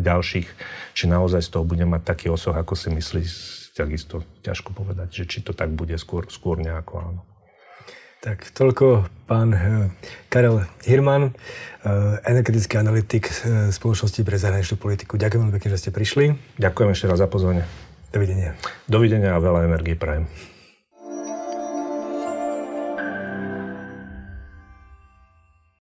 [0.00, 0.48] ďalších,
[0.92, 3.22] či naozaj z toho bude mať taký osoh, ako si myslí,
[3.72, 7.29] takisto ťažko povedať, že či to tak bude skôr, skôr nejako áno.
[8.20, 9.88] Tak toľko pán eh,
[10.28, 15.16] Karel Hirman, eh, energetický analytik eh, spoločnosti pre zahraničnú politiku.
[15.16, 16.36] Ďakujem veľmi pekne, že ste prišli.
[16.60, 17.64] Ďakujem ešte raz za pozvanie.
[18.12, 18.60] Dovidenia.
[18.84, 20.28] Dovidenia a veľa energie prajem.